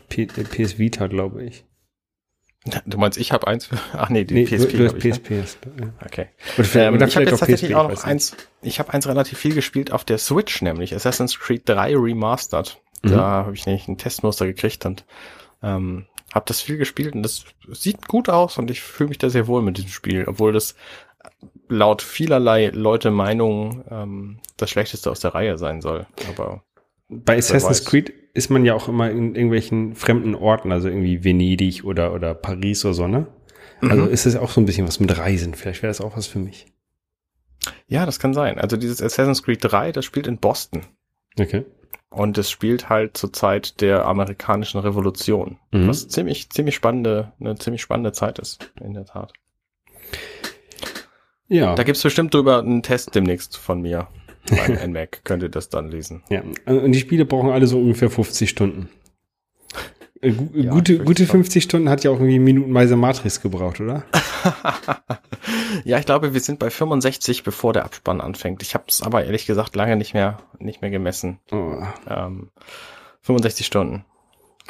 [0.08, 1.64] P PS Vita, glaube ich.
[2.84, 3.68] Du meinst, ich habe eins?
[3.92, 4.76] Ach nee, die nee, PSP.
[4.76, 5.30] Du, du PSP.
[5.76, 5.92] Ne?
[6.04, 6.28] Okay.
[6.58, 8.36] Oder, ähm, ich habe jetzt tatsächlich PSP, auch noch eins.
[8.62, 12.80] Ich habe eins relativ viel gespielt auf der Switch, nämlich Assassin's Creed 3 Remastered.
[13.02, 13.10] Mhm.
[13.10, 15.04] Da habe ich nämlich ein Testmuster gekriegt und
[15.62, 19.30] ähm, habe das viel gespielt und das sieht gut aus und ich fühle mich da
[19.30, 20.74] sehr wohl mit diesem Spiel, obwohl das
[21.68, 26.06] laut vielerlei Leute Meinung ähm, das schlechteste aus der Reihe sein soll.
[26.28, 26.62] Aber
[27.08, 31.84] bei Assassin's Creed ist man ja auch immer in irgendwelchen fremden Orten, also irgendwie Venedig
[31.84, 33.26] oder, oder Paris oder so, ne?
[33.80, 34.10] Also mhm.
[34.10, 35.54] ist es auch so ein bisschen was mit Reisen.
[35.54, 36.66] Vielleicht wäre das auch was für mich.
[37.88, 38.58] Ja, das kann sein.
[38.58, 40.82] Also dieses Assassin's Creed 3, das spielt in Boston.
[41.38, 41.64] Okay.
[42.08, 45.58] Und es spielt halt zur Zeit der amerikanischen Revolution.
[45.72, 45.88] Mhm.
[45.88, 49.32] Was ziemlich, ziemlich spannende, eine ziemlich spannende Zeit ist, in der Tat.
[51.48, 51.74] Ja.
[51.74, 54.08] Da gibt's bestimmt drüber einen Test demnächst von mir.
[54.50, 56.22] Beim NMAC könnt ihr das dann lesen.
[56.28, 58.88] Ja, und die Spiele brauchen alle so ungefähr 50 Stunden.
[60.20, 64.04] Äh, ja, gute, gute 50 Stunden hat ja auch irgendwie minutenweise Matrix gebraucht, oder?
[65.84, 68.62] ja, ich glaube, wir sind bei 65, bevor der Abspann anfängt.
[68.62, 71.38] Ich habe es aber ehrlich gesagt lange nicht mehr, nicht mehr gemessen.
[71.52, 71.82] Oh.
[72.08, 72.50] Ähm,
[73.22, 74.04] 65 Stunden.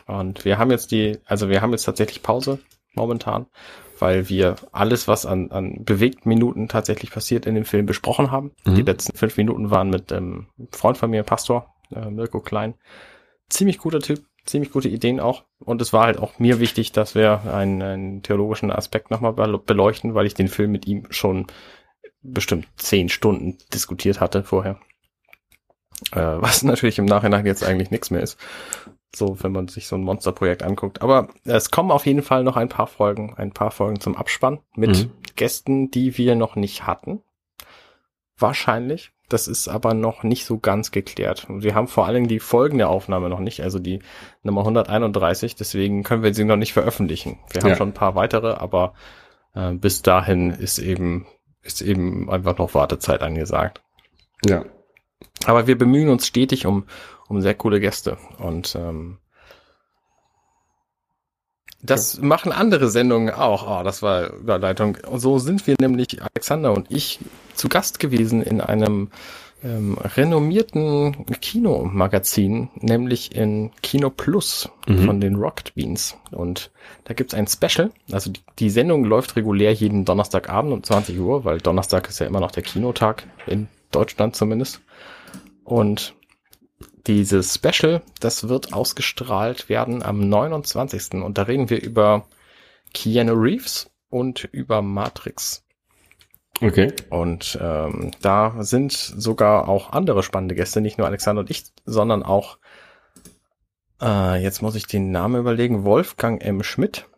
[0.07, 2.59] Und wir haben jetzt die, also wir haben jetzt tatsächlich Pause
[2.95, 3.47] momentan
[3.99, 8.53] weil wir alles, was an, an bewegten Minuten tatsächlich passiert in dem Film besprochen haben.
[8.65, 8.75] Mhm.
[8.75, 12.75] Die letzten fünf Minuten waren mit ähm, Freund von mir, Pastor, äh, Mirko Klein.
[13.49, 15.45] Ziemlich guter Typ, ziemlich gute Ideen auch.
[15.59, 20.15] Und es war halt auch mir wichtig, dass wir einen, einen theologischen Aspekt nochmal beleuchten,
[20.15, 21.47] weil ich den Film mit ihm schon
[22.23, 24.81] bestimmt zehn Stunden diskutiert hatte vorher.
[26.13, 28.39] Äh, was natürlich im Nachhinein jetzt eigentlich nichts mehr ist.
[29.15, 31.01] So, wenn man sich so ein Monsterprojekt anguckt.
[31.01, 34.61] Aber es kommen auf jeden Fall noch ein paar Folgen, ein paar Folgen zum Abspann
[34.75, 35.11] mit mhm.
[35.37, 37.23] Gästen, die wir noch nicht hatten.
[38.39, 39.13] wahrscheinlich.
[39.29, 41.47] Das ist aber noch nicht so ganz geklärt.
[41.49, 43.99] Wir haben vor allen Dingen die Folgen der Aufnahme noch nicht, also die
[44.45, 47.41] Nummer 131, deswegen können wir sie noch nicht veröffentlichen.
[47.51, 47.77] Wir haben Ja.
[47.77, 48.95] schon ein paar weitere, aber
[49.55, 51.27] äh, bis dahin ist eben,
[51.63, 53.83] ist eben einfach noch Wartezeit angesagt.
[54.45, 54.65] Ja.
[55.45, 56.85] Aber wir bemühen uns stetig um,
[57.29, 58.19] um sehr coole Gäste.
[58.39, 59.19] Und ähm,
[61.83, 63.81] das machen andere Sendungen auch.
[63.81, 64.99] Oh, das war Überleitung.
[65.09, 67.21] Und so sind wir nämlich, Alexander und ich,
[67.55, 69.11] zu Gast gewesen in einem
[69.63, 75.05] ähm, renommierten Kinomagazin, nämlich in Kino Plus Mhm.
[75.05, 76.17] von den Rocket Beans.
[76.31, 76.71] Und
[77.05, 77.91] da gibt's ein Special.
[78.13, 82.27] Also die, die Sendung läuft regulär jeden Donnerstagabend um 20 Uhr, weil Donnerstag ist ja
[82.27, 84.83] immer noch der Kinotag, in Deutschland zumindest.
[85.65, 86.15] Und
[87.07, 91.23] dieses Special, das wird ausgestrahlt werden am 29.
[91.23, 92.27] Und da reden wir über
[92.93, 95.65] Keanu Reeves und über Matrix.
[96.61, 96.93] Okay.
[97.09, 102.23] Und ähm, da sind sogar auch andere spannende Gäste, nicht nur Alexander und ich, sondern
[102.23, 102.59] auch,
[104.03, 106.63] äh, jetzt muss ich den Namen überlegen, Wolfgang M.
[106.63, 107.09] Schmidt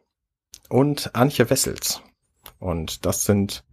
[0.68, 2.02] und Antje Wessels.
[2.58, 3.64] Und das sind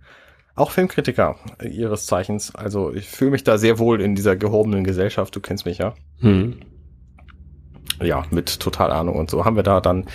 [0.56, 2.56] auch Filmkritiker ihres Zeichens.
[2.56, 5.94] Also ich fühle mich da sehr wohl in dieser gehobenen Gesellschaft, du kennst mich ja.
[6.20, 6.62] Hm.
[8.02, 10.06] Ja, mit total Ahnung und so haben wir da dann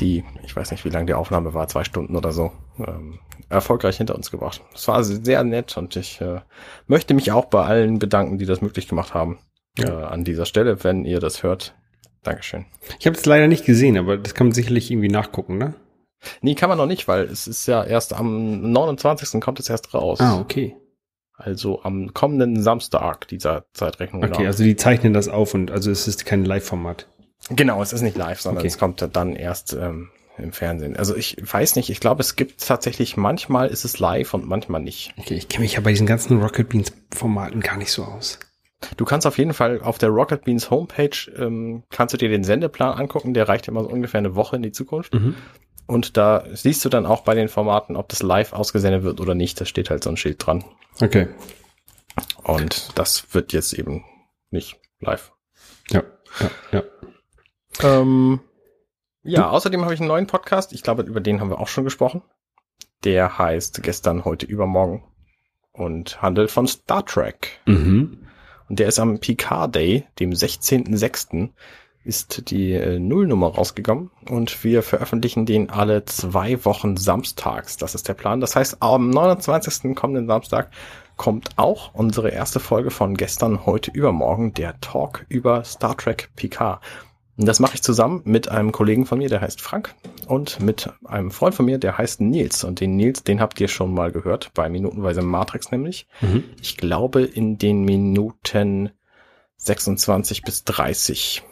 [0.00, 3.18] die, ich weiß nicht, wie lange die Aufnahme war, zwei Stunden oder so, ähm,
[3.48, 4.62] erfolgreich hinter uns gebracht.
[4.74, 6.40] Es war sehr nett und ich äh,
[6.86, 9.38] möchte mich auch bei allen bedanken, die das möglich gemacht haben.
[9.78, 10.02] Ja.
[10.02, 11.74] Äh, an dieser Stelle, wenn ihr das hört.
[12.22, 12.66] Dankeschön.
[12.98, 15.74] Ich habe es leider nicht gesehen, aber das kann man sicherlich irgendwie nachgucken, ne?
[16.42, 19.40] Nee, kann man noch nicht, weil es ist ja erst am 29.
[19.40, 20.20] kommt es erst raus.
[20.20, 20.76] Ah, okay.
[21.34, 24.24] Also am kommenden Samstag dieser Zeitrechnung.
[24.24, 24.48] Okay, nach.
[24.48, 27.06] also die zeichnen das auf und also es ist kein Live-Format.
[27.50, 28.66] Genau, es ist nicht live, sondern Okay.
[28.68, 30.96] es kommt dann erst ähm, im Fernsehen.
[30.96, 34.82] Also ich weiß nicht, ich glaube, es gibt tatsächlich, manchmal ist es live und manchmal
[34.82, 35.14] nicht.
[35.16, 38.40] Okay, ich kenne mich ja bei diesen ganzen Rocket Beans Formaten gar nicht so aus.
[38.96, 42.44] Du kannst auf jeden Fall auf der Rocket Beans Homepage, ähm, kannst du dir den
[42.44, 45.14] Sendeplan angucken, der reicht immer so ungefähr eine Woche in die Zukunft.
[45.14, 45.34] Mhm.
[45.88, 49.34] Und da siehst du dann auch bei den Formaten, ob das live ausgesendet wird oder
[49.34, 49.58] nicht.
[49.58, 50.62] Da steht halt so ein Schild dran.
[51.00, 51.28] Okay.
[52.44, 54.04] Und das wird jetzt eben
[54.50, 55.32] nicht live.
[55.90, 56.02] Ja,
[56.40, 56.82] ja, ja.
[57.82, 58.40] Ähm,
[59.22, 60.74] ja, außerdem habe ich einen neuen Podcast.
[60.74, 62.22] Ich glaube, über den haben wir auch schon gesprochen.
[63.04, 65.04] Der heißt gestern, heute, übermorgen
[65.72, 67.60] und handelt von Star Trek.
[67.64, 68.28] Mhm.
[68.68, 71.50] Und der ist am Picard Day, dem 16.06.,
[72.08, 77.76] ist die äh, Nullnummer rausgekommen und wir veröffentlichen den alle zwei Wochen samstags.
[77.76, 78.40] Das ist der Plan.
[78.40, 79.94] Das heißt, am 29.
[79.94, 80.70] kommenden Samstag
[81.18, 86.80] kommt auch unsere erste Folge von gestern, heute, übermorgen, der Talk über Star Trek Picard.
[87.36, 89.94] Und das mache ich zusammen mit einem Kollegen von mir, der heißt Frank,
[90.26, 92.64] und mit einem Freund von mir, der heißt Nils.
[92.64, 96.08] Und den Nils, den habt ihr schon mal gehört, bei Minutenweise Matrix nämlich.
[96.22, 96.44] Mhm.
[96.62, 98.90] Ich glaube in den Minuten
[99.58, 101.42] 26 bis 30.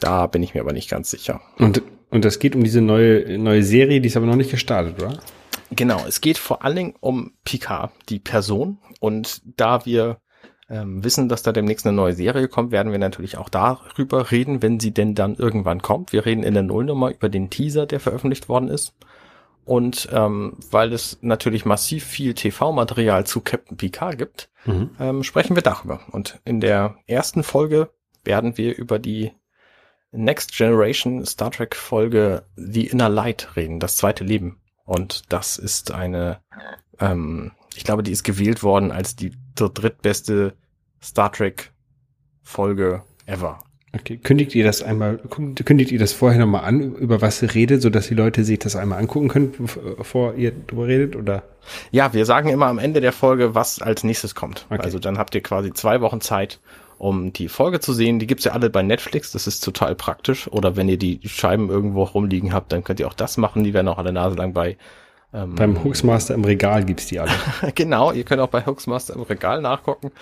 [0.00, 1.40] Da bin ich mir aber nicht ganz sicher.
[1.58, 5.00] Und, und das geht um diese neue, neue Serie, die ist aber noch nicht gestartet,
[5.02, 5.18] oder?
[5.70, 8.78] Genau, es geht vor allen Dingen um Picard, die Person.
[8.98, 10.18] Und da wir
[10.68, 14.62] ähm, wissen, dass da demnächst eine neue Serie kommt, werden wir natürlich auch darüber reden,
[14.62, 16.12] wenn sie denn dann irgendwann kommt.
[16.12, 18.94] Wir reden in der Nullnummer über den Teaser, der veröffentlicht worden ist.
[19.64, 24.90] Und ähm, weil es natürlich massiv viel TV-Material zu Captain Picard gibt, Mhm.
[25.00, 26.00] ähm, sprechen wir darüber.
[26.10, 27.88] Und in der ersten Folge
[28.24, 29.32] werden wir über die
[30.12, 34.60] Next Generation Star Trek Folge The Inner Light reden, das zweite Leben.
[34.84, 36.40] Und das ist eine,
[36.98, 40.54] ähm, ich glaube, die ist gewählt worden als die dr- drittbeste
[41.02, 41.72] Star Trek
[42.42, 43.58] Folge ever.
[43.92, 45.18] Okay, kündigt ihr das einmal,
[45.64, 48.76] kündigt ihr das vorher nochmal an, über was ihr redet, sodass die Leute sich das
[48.76, 49.52] einmal angucken können,
[49.96, 51.42] bevor ihr drüber redet, oder?
[51.90, 54.66] Ja, wir sagen immer am Ende der Folge, was als nächstes kommt.
[54.70, 54.80] Okay.
[54.80, 56.60] Also dann habt ihr quasi zwei Wochen Zeit,
[57.00, 58.18] um die Folge zu sehen.
[58.18, 60.48] Die gibt's ja alle bei Netflix, das ist total praktisch.
[60.52, 63.64] Oder wenn ihr die Scheiben irgendwo rumliegen habt, dann könnt ihr auch das machen.
[63.64, 64.76] Die werden auch alle Nase lang bei.
[65.32, 67.30] Ähm, Beim Hooksmaster im Regal gibt's die alle.
[67.74, 70.12] genau, ihr könnt auch bei Hooksmaster im Regal nachgucken.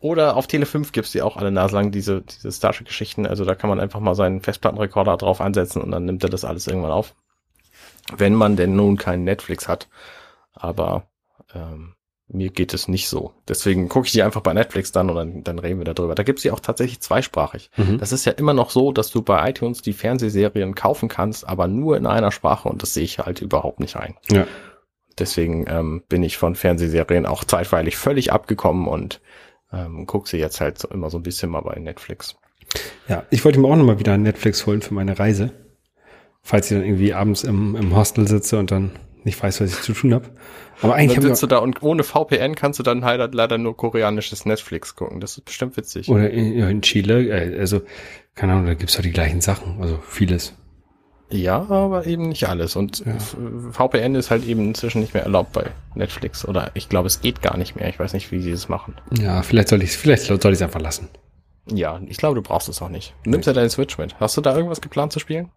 [0.00, 3.26] Oder auf Tele 5 gibt's die auch alle Nase lang, diese, diese Star Trek-Geschichten.
[3.26, 6.46] Also da kann man einfach mal seinen Festplattenrekorder drauf ansetzen und dann nimmt er das
[6.46, 7.14] alles irgendwann auf.
[8.16, 9.88] Wenn man denn nun keinen Netflix hat.
[10.54, 11.06] Aber
[11.54, 11.94] ähm,
[12.28, 13.32] mir geht es nicht so.
[13.48, 16.14] Deswegen gucke ich die einfach bei Netflix dann und dann, dann reden wir darüber.
[16.14, 17.70] Da gibt's die auch tatsächlich zweisprachig.
[17.76, 17.98] Mhm.
[17.98, 21.68] Das ist ja immer noch so, dass du bei iTunes die Fernsehserien kaufen kannst, aber
[21.68, 24.14] nur in einer Sprache und das sehe ich halt überhaupt nicht ein.
[24.30, 24.46] Ja.
[25.18, 29.20] Deswegen ähm, bin ich von Fernsehserien auch zeitweilig völlig abgekommen und
[29.72, 32.36] ähm, gucke sie jetzt halt so immer so ein bisschen mal bei Netflix.
[33.08, 35.52] Ja, ich wollte mir auch nochmal wieder Netflix holen für meine Reise.
[36.42, 38.92] Falls ich dann irgendwie abends im, im Hostel sitze und dann
[39.24, 40.30] nicht weiß, was ich zu tun habe.
[40.82, 43.58] Aber eigentlich dann habe sitzt du da und ohne VPN kannst du dann halt leider
[43.58, 45.20] nur koreanisches Netflix gucken.
[45.20, 46.08] Das ist bestimmt witzig.
[46.08, 47.82] Oder in, ja, in Chile, äh, also,
[48.34, 50.54] keine Ahnung, da gibt's doch die gleichen Sachen, also vieles.
[51.30, 52.76] Ja, aber eben nicht alles.
[52.76, 53.16] Und Ja.
[53.72, 56.46] VPN ist halt eben inzwischen nicht mehr erlaubt bei Netflix.
[56.46, 57.88] Oder ich glaube, es geht gar nicht mehr.
[57.88, 58.94] Ich weiß nicht, wie sie es machen.
[59.18, 61.08] Ja, vielleicht soll ich vielleicht soll ich es einfach lassen.
[61.66, 63.14] Ja, ich glaube, du brauchst es auch nicht.
[63.24, 64.20] Nimmst ja deinen Switch mit.
[64.20, 65.50] Hast du da irgendwas geplant zu spielen?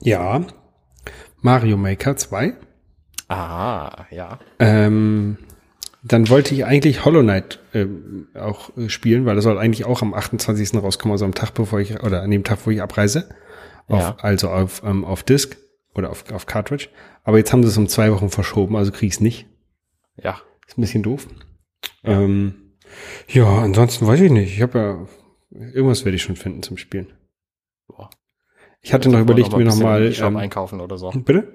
[0.00, 0.40] Ja.
[1.40, 2.54] Mario Maker 2.
[3.28, 4.38] Ah, ja.
[4.58, 5.38] Ähm,
[6.02, 10.02] dann wollte ich eigentlich Hollow Knight ähm, auch äh, spielen, weil das soll eigentlich auch
[10.02, 10.74] am 28.
[10.80, 13.28] rauskommen, also am Tag bevor ich, oder an dem Tag, wo ich abreise.
[13.88, 14.16] Auf, Ja.
[14.20, 15.56] Also auf, ähm, auf Disk
[15.94, 16.88] oder auf, auf Cartridge.
[17.24, 19.46] Aber jetzt haben sie es um zwei Wochen verschoben, also krieg ich's nicht.
[20.22, 20.40] Ja.
[20.66, 21.26] Ist ein bisschen doof.
[22.02, 22.72] Ja, ähm,
[23.28, 24.54] ja ansonsten weiß ich nicht.
[24.54, 27.12] Ich habe ja, irgendwas werde ich schon finden zum Spielen.
[27.88, 28.10] Boah.
[28.82, 30.02] Ich hatte noch überlegt, mir ein bisschen nochmal.
[30.06, 31.10] im E-Shop Ähm, einkaufen oder so.
[31.10, 31.52] bitte?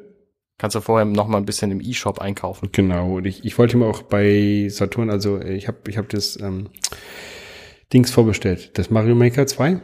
[0.58, 2.70] Kannst du vorher noch mal ein bisschen im E-Shop einkaufen.
[2.72, 6.10] Genau, und ich, ich wollte mir auch bei Saturn, also äh, ich habe ich hab
[6.10, 6.70] das ähm,
[7.94, 9.80] Dings vorbestellt, das Mario Maker 2.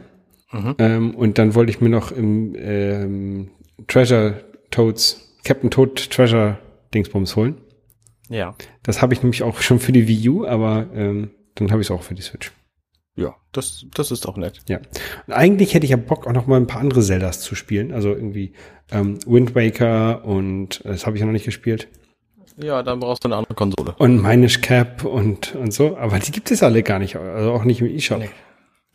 [0.52, 0.74] Mhm.
[0.78, 3.50] Ähm, und dann wollte ich mir noch im ähm,
[3.86, 6.58] Treasure Toads, Captain Toad Treasure
[6.94, 7.56] Dingsbums holen.
[8.28, 8.54] Ja.
[8.82, 11.88] Das habe ich nämlich auch schon für die Wii U, aber ähm, dann habe ich
[11.88, 12.52] es auch für die Switch.
[13.18, 14.60] Ja, das, das ist doch nett.
[14.68, 14.78] Ja.
[15.26, 17.92] Und eigentlich hätte ich ja Bock, auch noch mal ein paar andere Zeldas zu spielen.
[17.92, 18.52] Also irgendwie
[18.92, 21.88] ähm, Wind Waker und äh, das habe ich ja noch nicht gespielt.
[22.56, 23.94] Ja, dann brauchst du eine andere Konsole.
[23.98, 25.96] Und Minish Cap und, und so.
[25.96, 27.16] Aber die gibt es alle gar nicht.
[27.16, 28.18] Also auch nicht im E-Shop.
[28.18, 28.30] Nee.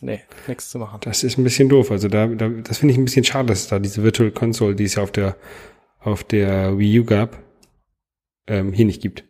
[0.02, 1.00] Nee, nichts zu machen.
[1.02, 1.90] Das ist ein bisschen doof.
[1.90, 4.76] Also da, da das finde ich ein bisschen schade, dass es da diese Virtual Console,
[4.76, 5.38] die es ja auf der,
[6.00, 7.42] auf der Wii U gab,
[8.48, 9.24] ähm, hier nicht gibt.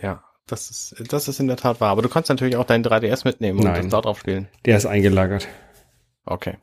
[0.00, 1.90] Ja, das ist, das ist in der Tat wahr.
[1.90, 3.82] Aber du kannst natürlich auch deinen 3DS mitnehmen und Nein.
[3.82, 4.48] das da drauf spielen.
[4.64, 5.48] Der ist eingelagert.
[6.24, 6.54] Okay.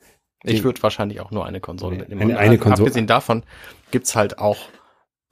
[0.43, 2.21] Ich würde wahrscheinlich auch nur eine Konsole Nee, mitnehmen.
[2.23, 3.43] eine- Und eine Konsole- Abgesehen davon
[3.91, 4.57] gibt's halt auch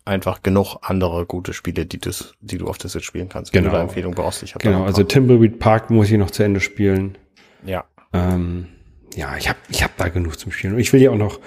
[0.05, 3.53] einfach genug andere gute Spiele, die, das, die du auf der Switch spielen kannst.
[3.53, 3.73] Wenn Genau.
[3.73, 4.41] du da Empfehlung brauchst.
[4.43, 5.03] Ich Genau, also.
[5.03, 7.17] Timbleweed Park muss ich noch zu Ende spielen.
[7.65, 7.85] ja.
[8.13, 8.67] Ähm,
[9.15, 10.73] ja, ich habe ich hab da genug zum Spielen.
[10.73, 11.39] Und ich will ja auch noch,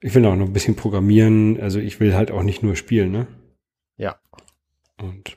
[0.00, 1.60] ich will auch noch ein bisschen programmieren.
[1.60, 3.26] Also ich will halt auch nicht nur spielen, ne?
[3.96, 4.16] Ja.
[5.00, 5.36] Und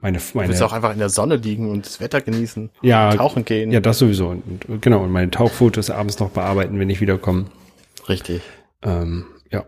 [0.00, 3.14] meine, Du meine, willst auch einfach in der Sonne liegen und das Wetter genießen, ja,
[3.14, 3.70] tauchen gehen.
[3.70, 4.28] ja, das sowieso.
[4.28, 7.46] Und, und genau, und meine Tauchfotos abends noch bearbeiten, wenn ich wiederkomme.
[8.08, 8.42] Richtig.
[8.82, 9.64] Ähm, ja.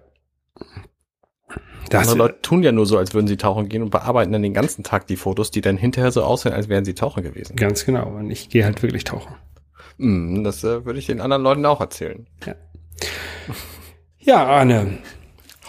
[1.91, 4.43] Das, Andere Leute tun ja nur so, als würden sie tauchen gehen und bearbeiten dann
[4.43, 7.57] den ganzen Tag die Fotos, die dann hinterher so aussehen, als wären sie tauchen gewesen.
[7.57, 8.07] ganz genau.
[8.09, 9.35] Und ich gehe halt wirklich tauchen.
[9.99, 12.27] Mm, das äh, würde ich den anderen Leuten auch erzählen.
[14.19, 14.99] Ja, Arne.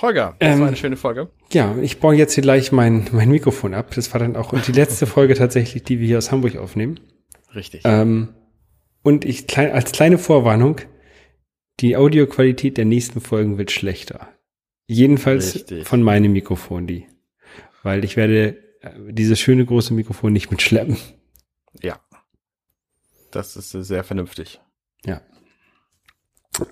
[0.02, 1.30] Holger, das Ähm, war eine schöne Folge.
[1.54, 3.92] Ja, ich baue jetzt hier gleich mein, mein Mikrofon ab.
[3.96, 7.00] Das war dann auch die letzte Folge tatsächlich, die wir hier aus Hamburg aufnehmen.
[7.54, 7.82] Richtig.
[7.86, 8.34] Ähm,
[9.04, 10.82] und ich als kleine Vorwarnung,
[11.80, 14.30] die Audioqualität der nächsten Folgen wird schlechter.
[14.88, 15.88] Jedenfalls Richtig.
[15.88, 17.08] von meinem Mikrofon, die.
[17.84, 20.98] Weil ich werde äh, dieses schöne große Mikrofon nicht mitschleppen.
[21.82, 22.00] ja.
[23.32, 24.62] Das ist sehr vernünftig.
[25.06, 25.22] Ja.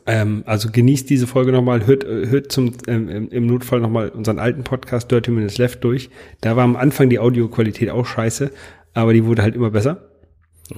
[0.05, 4.39] Ähm, also genießt diese Folge nochmal, hört, äh, hört zum, ähm, im- Notfall nochmal unseren
[4.39, 6.09] alten Podcast Dirty Minutes Left durch.
[6.41, 8.51] Da war am Anfang die Audioqualität auch scheiße,
[8.93, 10.09] aber die wurde halt immer besser.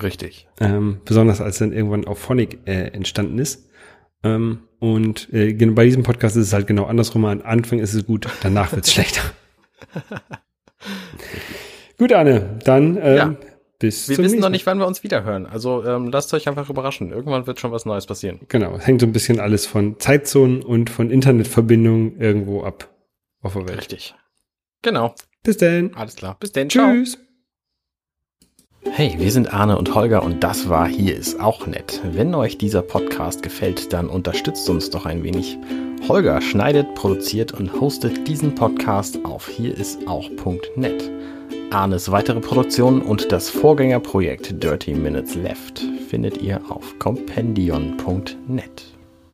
[0.01, 0.47] Richtig.
[0.59, 3.69] Ähm, besonders als dann irgendwann auf Phonic äh, entstanden ist.
[4.23, 7.25] Ähm, und äh, bei diesem Podcast ist es halt genau andersrum.
[7.25, 9.21] Am Anfang ist es gut, danach wird es schlechter.
[11.97, 13.35] gut, Anne, dann ähm, Ja.
[13.83, 15.45] Bis Wir wissen noch nicht, wann wir uns wiederhören.
[15.45, 17.11] Also ähm, lasst euch einfach überraschen.
[17.11, 18.39] Irgendwann wird schon was Neues passieren.
[18.47, 22.87] Genau, es hängt so ein bisschen alles von Zeitzonen und von Internetverbindungen irgendwo ab
[23.41, 23.79] auf der Welt.
[23.79, 24.15] Richtig.
[24.83, 25.13] Genau.
[25.43, 25.93] Bis dann.
[25.95, 26.37] Alles klar.
[26.39, 26.69] Bis dann.
[26.69, 26.93] Ciao.
[26.93, 27.17] Tschüss.
[28.89, 32.01] Hey, wir sind Arne und Holger und das war Hier ist auch nett.
[32.05, 35.57] Wenn euch dieser Podcast gefällt, dann unterstützt uns doch ein wenig.
[36.07, 41.11] Holger schneidet, produziert und hostet diesen Podcast auf hierisauch.net.
[41.73, 48.92] Arnes weitere Produktionen und das Vorgängerprojekt Dirty Minutes Left findet ihr auf compendion.net.